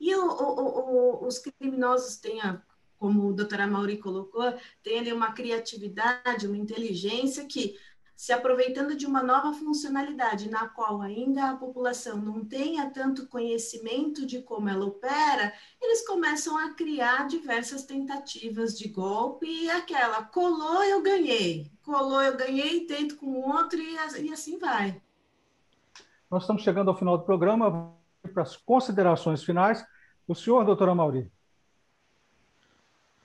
e 0.00 0.14
o, 0.14 0.26
o, 0.26 1.22
o, 1.22 1.26
os 1.26 1.38
criminosos 1.38 2.16
têm, 2.16 2.40
a, 2.40 2.60
como 2.98 3.28
o 3.28 3.32
doutora 3.32 3.66
Mauri 3.66 3.98
colocou, 3.98 4.52
têm 4.82 4.98
ali 4.98 5.12
uma 5.12 5.32
criatividade, 5.32 6.46
uma 6.46 6.56
inteligência 6.56 7.46
que 7.46 7.76
se 8.24 8.32
aproveitando 8.32 8.96
de 8.96 9.04
uma 9.04 9.22
nova 9.22 9.52
funcionalidade 9.52 10.48
na 10.48 10.66
qual 10.66 11.02
ainda 11.02 11.50
a 11.50 11.56
população 11.58 12.16
não 12.16 12.42
tenha 12.42 12.88
tanto 12.88 13.26
conhecimento 13.26 14.24
de 14.24 14.40
como 14.40 14.66
ela 14.66 14.86
opera, 14.86 15.52
eles 15.78 16.06
começam 16.06 16.56
a 16.56 16.72
criar 16.72 17.26
diversas 17.26 17.84
tentativas 17.84 18.78
de 18.78 18.88
golpe 18.88 19.44
e 19.46 19.70
aquela 19.70 20.22
colou 20.22 20.82
eu 20.84 21.02
ganhei, 21.02 21.70
colou 21.82 22.22
eu 22.22 22.34
ganhei, 22.34 22.86
tento 22.86 23.16
com 23.16 23.42
outro 23.42 23.78
e, 23.78 24.32
assim 24.32 24.58
vai. 24.58 24.98
Nós 26.30 26.44
estamos 26.44 26.62
chegando 26.62 26.88
ao 26.88 26.96
final 26.96 27.18
do 27.18 27.24
programa 27.24 27.94
para 28.32 28.42
as 28.42 28.56
considerações 28.56 29.44
finais. 29.44 29.84
O 30.26 30.34
senhor, 30.34 30.64
doutora 30.64 30.94
Mauri. 30.94 31.30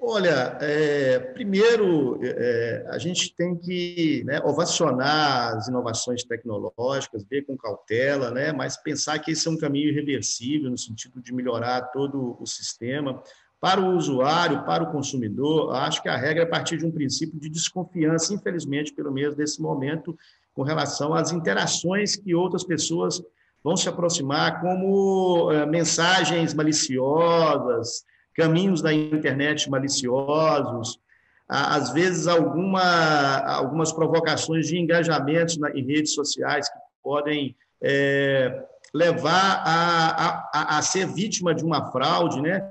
Olha, 0.01 0.57
é, 0.61 1.19
primeiro, 1.19 2.19
é, 2.23 2.85
a 2.89 2.97
gente 2.97 3.35
tem 3.35 3.53
que 3.57 4.23
né, 4.25 4.39
ovacionar 4.45 5.57
as 5.57 5.67
inovações 5.67 6.23
tecnológicas, 6.23 7.25
ver 7.29 7.41
com 7.41 7.57
cautela, 7.57 8.31
né, 8.31 8.53
mas 8.53 8.77
pensar 8.77 9.19
que 9.19 9.31
esse 9.31 9.45
é 9.45 9.51
um 9.51 9.57
caminho 9.57 9.89
irreversível 9.89 10.71
no 10.71 10.77
sentido 10.77 11.21
de 11.21 11.33
melhorar 11.33 11.81
todo 11.91 12.37
o 12.39 12.45
sistema. 12.45 13.21
Para 13.59 13.81
o 13.81 13.97
usuário, 13.97 14.63
para 14.63 14.83
o 14.83 14.91
consumidor, 14.91 15.75
acho 15.75 16.01
que 16.01 16.07
a 16.07 16.15
regra 16.15 16.43
é 16.43 16.45
a 16.45 16.49
partir 16.49 16.77
de 16.77 16.85
um 16.85 16.91
princípio 16.91 17.37
de 17.37 17.49
desconfiança, 17.49 18.33
infelizmente, 18.33 18.93
pelo 18.93 19.11
menos 19.11 19.35
nesse 19.35 19.61
momento, 19.61 20.17
com 20.53 20.63
relação 20.63 21.13
às 21.13 21.33
interações 21.33 22.15
que 22.15 22.33
outras 22.33 22.63
pessoas 22.63 23.21
vão 23.61 23.75
se 23.75 23.89
aproximar, 23.89 24.61
como 24.61 25.51
é, 25.51 25.65
mensagens 25.65 26.53
maliciosas, 26.53 28.05
caminhos 28.39 28.81
da 28.81 28.93
internet 28.93 29.69
maliciosos, 29.69 30.97
às 31.45 31.91
vezes 31.91 32.25
alguma, 32.25 33.39
algumas 33.45 33.91
provocações 33.91 34.67
de 34.67 34.77
engajamentos 34.77 35.59
em 35.75 35.83
redes 35.83 36.13
sociais 36.13 36.69
que 36.69 36.77
podem 37.03 37.53
é, 37.83 38.63
levar 38.93 39.63
a, 39.65 40.49
a, 40.53 40.77
a 40.77 40.81
ser 40.81 41.05
vítima 41.07 41.53
de 41.53 41.65
uma 41.65 41.91
fraude, 41.91 42.41
né? 42.41 42.63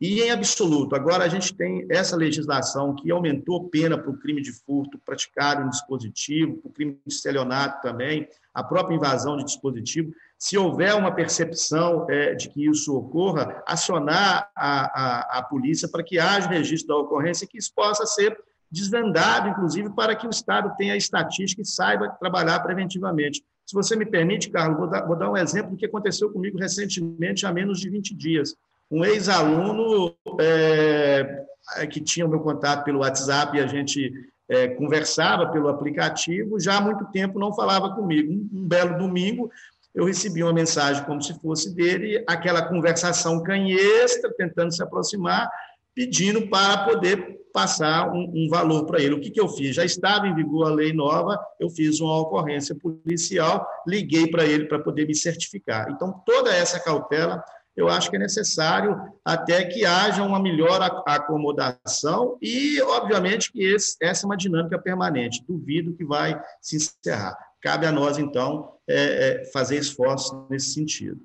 E 0.00 0.20
em 0.20 0.30
absoluto, 0.30 0.94
agora 0.94 1.24
a 1.24 1.28
gente 1.28 1.54
tem 1.54 1.86
essa 1.90 2.14
legislação 2.14 2.94
que 2.94 3.10
aumentou 3.10 3.68
pena 3.68 3.96
para 3.96 4.10
o 4.10 4.18
crime 4.18 4.42
de 4.42 4.52
furto 4.52 5.00
praticado 5.04 5.62
em 5.62 5.70
dispositivo, 5.70 6.58
para 6.58 6.68
o 6.68 6.72
crime 6.72 6.98
de 7.04 7.12
estelionato 7.12 7.80
também, 7.80 8.28
a 8.52 8.62
própria 8.62 8.94
invasão 8.94 9.38
de 9.38 9.44
dispositivo 9.44 10.12
se 10.38 10.58
houver 10.58 10.94
uma 10.94 11.14
percepção 11.14 12.06
é, 12.10 12.34
de 12.34 12.48
que 12.48 12.68
isso 12.68 12.94
ocorra, 12.96 13.62
acionar 13.66 14.50
a, 14.54 15.36
a, 15.36 15.38
a 15.38 15.42
polícia 15.42 15.88
para 15.88 16.02
que 16.02 16.18
haja 16.18 16.48
registro 16.48 16.88
da 16.88 16.96
ocorrência 16.96 17.44
e 17.44 17.48
que 17.48 17.58
isso 17.58 17.72
possa 17.74 18.04
ser 18.04 18.38
desvendado, 18.70 19.48
inclusive, 19.48 19.90
para 19.90 20.14
que 20.14 20.26
o 20.26 20.30
Estado 20.30 20.74
tenha 20.76 20.96
estatística 20.96 21.62
e 21.62 21.66
saiba 21.66 22.10
trabalhar 22.20 22.60
preventivamente. 22.60 23.42
Se 23.64 23.74
você 23.74 23.96
me 23.96 24.04
permite, 24.04 24.50
Carlos, 24.50 24.78
vou 24.78 24.88
dar, 24.88 25.06
vou 25.06 25.16
dar 25.16 25.30
um 25.30 25.36
exemplo 25.36 25.72
do 25.72 25.76
que 25.76 25.86
aconteceu 25.86 26.30
comigo 26.30 26.58
recentemente, 26.58 27.46
há 27.46 27.52
menos 27.52 27.80
de 27.80 27.88
20 27.88 28.14
dias. 28.14 28.54
Um 28.90 29.04
ex-aluno 29.04 30.14
é, 30.38 31.46
que 31.90 32.00
tinha 32.00 32.26
o 32.26 32.28
meu 32.28 32.40
contato 32.40 32.84
pelo 32.84 33.00
WhatsApp 33.00 33.56
e 33.56 33.60
a 33.60 33.66
gente 33.66 34.12
é, 34.48 34.68
conversava 34.68 35.48
pelo 35.48 35.68
aplicativo, 35.68 36.60
já 36.60 36.76
há 36.76 36.80
muito 36.80 37.04
tempo 37.06 37.38
não 37.38 37.52
falava 37.52 37.94
comigo. 37.94 38.32
Um, 38.32 38.48
um 38.52 38.68
belo 38.68 38.96
domingo, 38.98 39.50
eu 39.96 40.04
recebi 40.04 40.42
uma 40.42 40.52
mensagem 40.52 41.02
como 41.04 41.22
se 41.22 41.32
fosse 41.40 41.74
dele, 41.74 42.22
aquela 42.28 42.60
conversação 42.68 43.42
canhestra, 43.42 44.30
tentando 44.36 44.72
se 44.72 44.82
aproximar, 44.82 45.50
pedindo 45.94 46.46
para 46.48 46.84
poder 46.84 47.40
passar 47.50 48.12
um, 48.12 48.30
um 48.34 48.48
valor 48.50 48.84
para 48.84 49.00
ele. 49.00 49.14
O 49.14 49.20
que, 49.20 49.30
que 49.30 49.40
eu 49.40 49.48
fiz? 49.48 49.74
Já 49.74 49.86
estava 49.86 50.28
em 50.28 50.34
vigor 50.34 50.66
a 50.66 50.74
lei 50.74 50.92
nova, 50.92 51.40
eu 51.58 51.70
fiz 51.70 51.98
uma 51.98 52.20
ocorrência 52.20 52.74
policial, 52.74 53.66
liguei 53.86 54.30
para 54.30 54.44
ele 54.44 54.66
para 54.66 54.78
poder 54.78 55.06
me 55.06 55.14
certificar. 55.14 55.88
Então, 55.90 56.22
toda 56.26 56.54
essa 56.54 56.78
cautela 56.78 57.42
eu 57.76 57.88
acho 57.88 58.08
que 58.08 58.16
é 58.16 58.18
necessário 58.18 58.98
até 59.22 59.62
que 59.64 59.84
haja 59.84 60.22
uma 60.22 60.40
melhor 60.40 60.80
acomodação 61.06 62.38
e, 62.40 62.80
obviamente, 62.80 63.52
que 63.52 63.62
esse, 63.62 63.96
essa 64.00 64.24
é 64.24 64.26
uma 64.26 64.36
dinâmica 64.36 64.78
permanente. 64.78 65.44
Duvido 65.46 65.94
que 65.94 66.04
vai 66.04 66.40
se 66.60 66.76
encerrar. 66.76 67.36
Cabe 67.60 67.84
a 67.84 67.92
nós, 67.92 68.16
então, 68.16 68.75
é, 68.88 69.42
é, 69.42 69.44
fazer 69.46 69.78
esforços 69.78 70.32
nesse 70.48 70.72
sentido. 70.72 71.20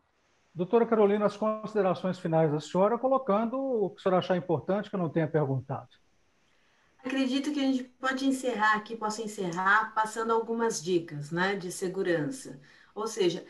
Doutora 0.53 0.85
Carolina, 0.85 1.25
as 1.25 1.37
considerações 1.37 2.19
finais 2.19 2.51
da 2.51 2.59
senhora, 2.59 2.97
colocando 2.97 3.57
o 3.57 3.89
que 3.89 3.99
a 3.99 4.03
senhora 4.03 4.19
achar 4.19 4.35
importante 4.35 4.89
que 4.89 4.95
eu 4.95 4.99
não 4.99 5.09
tenha 5.09 5.27
perguntado. 5.27 5.89
Acredito 7.03 7.51
que 7.51 7.59
a 7.59 7.63
gente 7.63 7.83
pode 7.83 8.27
encerrar 8.27 8.75
aqui, 8.75 8.95
posso 8.95 9.21
encerrar 9.21 9.93
passando 9.95 10.31
algumas 10.31 10.83
dicas 10.83 11.31
né, 11.31 11.55
de 11.55 11.71
segurança. 11.71 12.59
Ou 12.93 13.07
seja, 13.07 13.43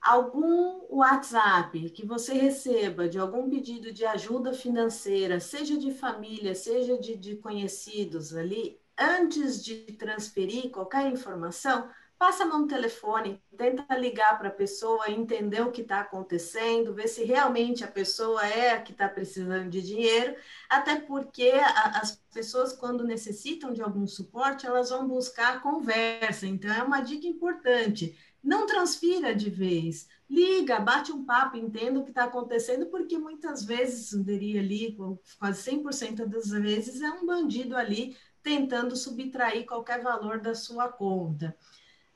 algum 0.00 0.82
WhatsApp 0.90 1.90
que 1.90 2.04
você 2.04 2.34
receba 2.34 3.08
de 3.08 3.18
algum 3.18 3.48
pedido 3.48 3.92
de 3.92 4.04
ajuda 4.04 4.52
financeira, 4.52 5.40
seja 5.40 5.78
de 5.78 5.92
família, 5.92 6.54
seja 6.54 6.98
de, 6.98 7.16
de 7.16 7.36
conhecidos 7.36 8.34
ali, 8.34 8.78
antes 8.98 9.64
de 9.64 9.76
transferir 9.92 10.70
qualquer 10.70 11.10
informação, 11.10 11.88
passa 12.20 12.44
a 12.44 12.46
mão 12.46 12.60
no 12.60 12.66
telefone, 12.66 13.42
tenta 13.56 13.96
ligar 13.96 14.38
para 14.38 14.48
a 14.48 14.52
pessoa, 14.52 15.10
entender 15.10 15.62
o 15.62 15.72
que 15.72 15.80
está 15.80 16.00
acontecendo, 16.00 16.92
ver 16.92 17.08
se 17.08 17.24
realmente 17.24 17.82
a 17.82 17.88
pessoa 17.88 18.46
é 18.46 18.72
a 18.72 18.82
que 18.82 18.92
está 18.92 19.08
precisando 19.08 19.70
de 19.70 19.80
dinheiro, 19.80 20.36
até 20.68 21.00
porque 21.00 21.50
a, 21.50 21.98
as 21.98 22.20
pessoas, 22.30 22.74
quando 22.74 23.04
necessitam 23.04 23.72
de 23.72 23.80
algum 23.80 24.06
suporte, 24.06 24.66
elas 24.66 24.90
vão 24.90 25.08
buscar 25.08 25.62
conversa. 25.62 26.46
Então, 26.46 26.70
é 26.70 26.82
uma 26.82 27.00
dica 27.00 27.26
importante. 27.26 28.14
Não 28.44 28.66
transfira 28.66 29.34
de 29.34 29.48
vez. 29.48 30.06
Liga, 30.28 30.78
bate 30.78 31.12
um 31.12 31.24
papo, 31.24 31.56
entenda 31.56 32.00
o 32.00 32.04
que 32.04 32.10
está 32.10 32.24
acontecendo, 32.24 32.84
porque 32.90 33.16
muitas 33.16 33.64
vezes, 33.64 34.10
diria 34.22 34.60
ali, 34.60 34.94
quase 35.38 35.70
100% 35.70 36.26
das 36.26 36.50
vezes, 36.50 37.00
é 37.00 37.10
um 37.12 37.24
bandido 37.24 37.74
ali 37.74 38.14
tentando 38.42 38.94
subtrair 38.94 39.64
qualquer 39.64 40.02
valor 40.02 40.38
da 40.38 40.54
sua 40.54 40.86
conta. 40.86 41.56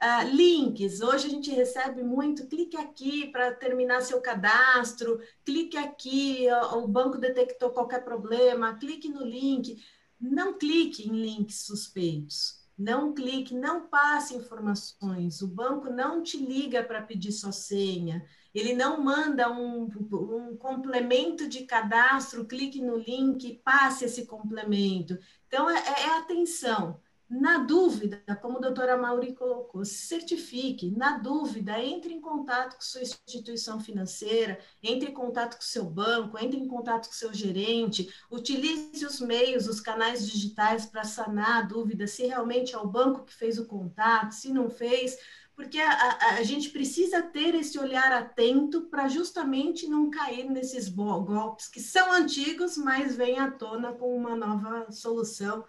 Uh, 0.04 0.28
links, 0.36 1.00
hoje 1.00 1.28
a 1.28 1.30
gente 1.30 1.50
recebe 1.50 2.02
muito, 2.02 2.46
clique 2.46 2.76
aqui 2.76 3.26
para 3.28 3.54
terminar 3.54 4.02
seu 4.02 4.20
cadastro, 4.20 5.18
clique 5.42 5.78
aqui, 5.78 6.46
o 6.74 6.86
banco 6.86 7.16
detectou 7.16 7.70
qualquer 7.70 8.04
problema, 8.04 8.76
clique 8.76 9.08
no 9.08 9.24
link. 9.24 9.82
Não 10.20 10.58
clique 10.58 11.08
em 11.08 11.12
links 11.12 11.64
suspeitos, 11.64 12.62
não 12.76 13.14
clique, 13.14 13.54
não 13.54 13.88
passe 13.88 14.34
informações, 14.36 15.40
o 15.40 15.48
banco 15.48 15.88
não 15.88 16.22
te 16.22 16.36
liga 16.36 16.82
para 16.82 17.00
pedir 17.00 17.32
sua 17.32 17.52
senha, 17.52 18.22
ele 18.54 18.74
não 18.74 19.02
manda 19.02 19.50
um, 19.50 19.84
um 19.84 20.54
complemento 20.54 21.48
de 21.48 21.64
cadastro, 21.64 22.44
clique 22.44 22.78
no 22.78 22.98
link, 22.98 23.58
passe 23.64 24.04
esse 24.04 24.26
complemento. 24.26 25.18
Então, 25.48 25.68
é, 25.70 25.78
é 25.78 26.18
atenção 26.18 27.00
na 27.28 27.58
dúvida, 27.58 28.22
como 28.42 28.58
a 28.58 28.60
doutora 28.60 28.98
Mauri 28.98 29.34
colocou, 29.34 29.84
se 29.84 30.06
certifique. 30.06 30.90
Na 30.90 31.18
dúvida, 31.18 31.82
entre 31.82 32.12
em 32.12 32.20
contato 32.20 32.76
com 32.76 32.82
sua 32.82 33.00
instituição 33.02 33.80
financeira, 33.80 34.58
entre 34.82 35.10
em 35.10 35.14
contato 35.14 35.56
com 35.56 35.62
seu 35.62 35.84
banco, 35.84 36.38
entre 36.38 36.60
em 36.60 36.68
contato 36.68 37.06
com 37.06 37.14
seu 37.14 37.32
gerente, 37.32 38.12
utilize 38.30 39.04
os 39.04 39.20
meios, 39.20 39.66
os 39.66 39.80
canais 39.80 40.28
digitais 40.28 40.84
para 40.84 41.04
sanar 41.04 41.58
a 41.58 41.66
dúvida 41.66 42.06
se 42.06 42.26
realmente 42.26 42.74
é 42.74 42.78
o 42.78 42.86
banco 42.86 43.24
que 43.24 43.34
fez 43.34 43.58
o 43.58 43.66
contato, 43.66 44.32
se 44.32 44.52
não 44.52 44.68
fez, 44.68 45.16
porque 45.56 45.80
a, 45.80 45.92
a, 45.92 46.34
a 46.36 46.42
gente 46.42 46.70
precisa 46.70 47.22
ter 47.22 47.54
esse 47.54 47.78
olhar 47.78 48.12
atento 48.12 48.82
para 48.82 49.08
justamente 49.08 49.88
não 49.88 50.10
cair 50.10 50.50
nesses 50.50 50.88
golpes 50.88 51.68
que 51.68 51.80
são 51.80 52.12
antigos, 52.12 52.76
mas 52.76 53.16
vêm 53.16 53.38
à 53.38 53.50
tona 53.50 53.92
com 53.94 54.14
uma 54.14 54.36
nova 54.36 54.92
solução, 54.92 55.64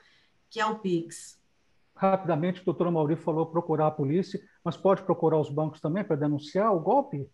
que 0.50 0.60
é 0.60 0.66
o 0.66 0.80
Pix 0.80 1.44
rapidamente, 1.96 2.62
o 2.62 2.66
doutor 2.66 2.92
Mauri 2.92 3.16
falou 3.16 3.46
procurar 3.46 3.88
a 3.88 3.92
polícia, 3.92 4.40
mas 4.64 4.76
pode 4.76 5.04
procurar 5.04 5.40
os 5.40 5.50
bancos 5.50 5.80
também 5.80 6.04
para 6.04 6.16
denunciar 6.16 6.76
o 6.76 6.80
golpe? 6.80 7.30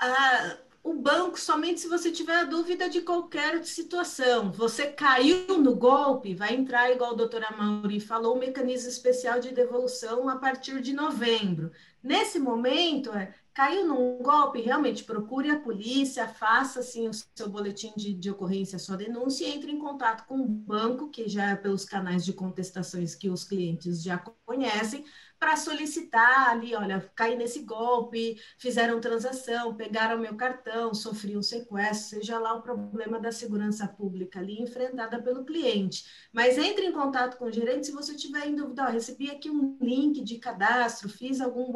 Ah, 0.00 0.56
o 0.82 0.94
banco 0.94 1.38
somente 1.38 1.80
se 1.80 1.88
você 1.88 2.10
tiver 2.10 2.46
dúvida 2.46 2.88
de 2.88 3.02
qualquer 3.02 3.62
situação. 3.64 4.50
Você 4.52 4.86
caiu 4.86 5.58
no 5.58 5.76
golpe, 5.76 6.34
vai 6.34 6.54
entrar, 6.54 6.90
igual 6.90 7.12
a 7.12 7.16
doutora 7.16 7.54
Mauri 7.56 8.00
falou, 8.00 8.36
um 8.36 8.38
mecanismo 8.38 8.88
especial 8.88 9.38
de 9.38 9.52
devolução 9.52 10.28
a 10.28 10.36
partir 10.36 10.80
de 10.80 10.94
novembro. 10.94 11.70
Nesse 12.02 12.38
momento, 12.38 13.12
é 13.12 13.34
caiu 13.58 13.84
num 13.84 14.22
golpe, 14.22 14.60
realmente 14.60 15.02
procure 15.02 15.50
a 15.50 15.58
polícia, 15.58 16.28
faça 16.28 16.78
assim 16.78 17.08
o 17.08 17.12
seu 17.12 17.48
boletim 17.48 17.92
de, 17.96 18.14
de 18.14 18.30
ocorrência, 18.30 18.76
a 18.76 18.78
sua 18.78 18.96
denúncia 18.96 19.44
e 19.44 19.50
entre 19.50 19.72
em 19.72 19.80
contato 19.80 20.24
com 20.28 20.40
o 20.40 20.46
banco, 20.46 21.10
que 21.10 21.28
já 21.28 21.50
é 21.50 21.56
pelos 21.56 21.84
canais 21.84 22.24
de 22.24 22.32
contestações 22.32 23.16
que 23.16 23.28
os 23.28 23.42
clientes 23.42 24.00
já 24.00 24.16
conhecem, 24.46 25.04
para 25.38 25.56
solicitar 25.56 26.50
ali, 26.50 26.74
olha, 26.74 27.10
caí 27.14 27.36
nesse 27.36 27.60
golpe, 27.60 28.40
fizeram 28.58 29.00
transação, 29.00 29.76
pegaram 29.76 30.18
meu 30.18 30.36
cartão, 30.36 30.92
sofri 30.92 31.36
um 31.36 31.42
sequestro, 31.42 32.18
seja 32.18 32.38
lá 32.38 32.54
o 32.54 32.62
problema 32.62 33.20
da 33.20 33.30
segurança 33.30 33.86
pública 33.86 34.40
ali 34.40 34.60
enfrentada 34.60 35.22
pelo 35.22 35.44
cliente. 35.44 36.04
Mas 36.32 36.58
entre 36.58 36.86
em 36.86 36.92
contato 36.92 37.36
com 37.36 37.44
o 37.44 37.52
gerente 37.52 37.86
se 37.86 37.92
você 37.92 38.14
tiver 38.14 38.46
em 38.48 38.56
dúvida, 38.56 38.88
recebi 38.88 39.30
aqui 39.30 39.48
um 39.50 39.76
link 39.80 40.22
de 40.22 40.38
cadastro, 40.38 41.08
fiz 41.08 41.40
algum 41.40 41.68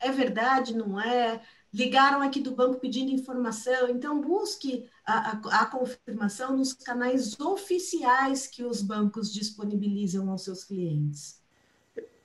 é 0.00 0.10
verdade, 0.10 0.76
não 0.76 1.00
é? 1.00 1.40
Ligaram 1.72 2.22
aqui 2.22 2.40
do 2.40 2.54
banco 2.54 2.80
pedindo 2.80 3.10
informação, 3.12 3.88
então 3.88 4.20
busque 4.20 4.88
a, 5.04 5.32
a, 5.32 5.62
a 5.62 5.66
confirmação 5.66 6.56
nos 6.56 6.72
canais 6.72 7.38
oficiais 7.38 8.46
que 8.46 8.64
os 8.64 8.80
bancos 8.82 9.32
disponibilizam 9.32 10.30
aos 10.30 10.44
seus 10.44 10.64
clientes. 10.64 11.45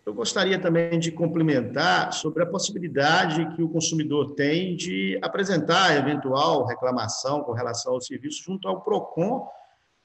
Eu 0.04 0.16
gostaria 0.16 0.60
também 0.60 1.00
de 1.00 1.12
complementar 1.12 2.12
sobre 2.12 2.42
a 2.42 2.46
possibilidade 2.48 3.56
que 3.56 3.62
o 3.62 3.70
consumidor 3.70 4.34
tem 4.34 4.76
de 4.76 5.20
apresentar 5.22 5.96
eventual 5.96 6.66
reclamação 6.66 7.44
com 7.44 7.52
relação 7.52 7.94
ao 7.94 8.02
serviço 8.02 8.44
junto 8.44 8.68
ao 8.68 8.82
PROCON 8.82 9.48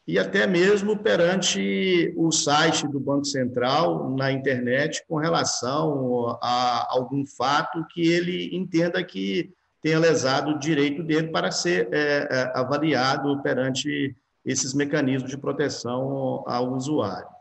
e 0.07 0.19
até 0.19 0.47
mesmo 0.47 0.99
perante 0.99 2.13
o 2.17 2.31
site 2.31 2.87
do 2.87 3.01
Banco 3.01 3.25
Central 3.25 4.11
na 4.11 4.31
internet 4.31 5.03
com 5.09 5.17
relação 5.17 6.39
a 6.43 6.87
algum 6.91 7.27
fato 7.27 7.85
que 7.93 8.07
ele 8.07 8.55
entenda 8.55 9.03
que 9.03 9.51
tenha 9.83 9.99
lesado 9.99 10.53
o 10.53 10.59
direito 10.59 11.03
dele 11.03 11.29
para 11.29 11.51
ser 11.51 11.89
é, 11.91 12.29
é 12.31 12.53
avaliado 12.55 13.43
perante 13.43 14.15
esses 14.45 14.75
mecanismos 14.75 15.31
de 15.31 15.39
proteção 15.39 16.45
ao 16.47 16.73
usuário. 16.73 17.36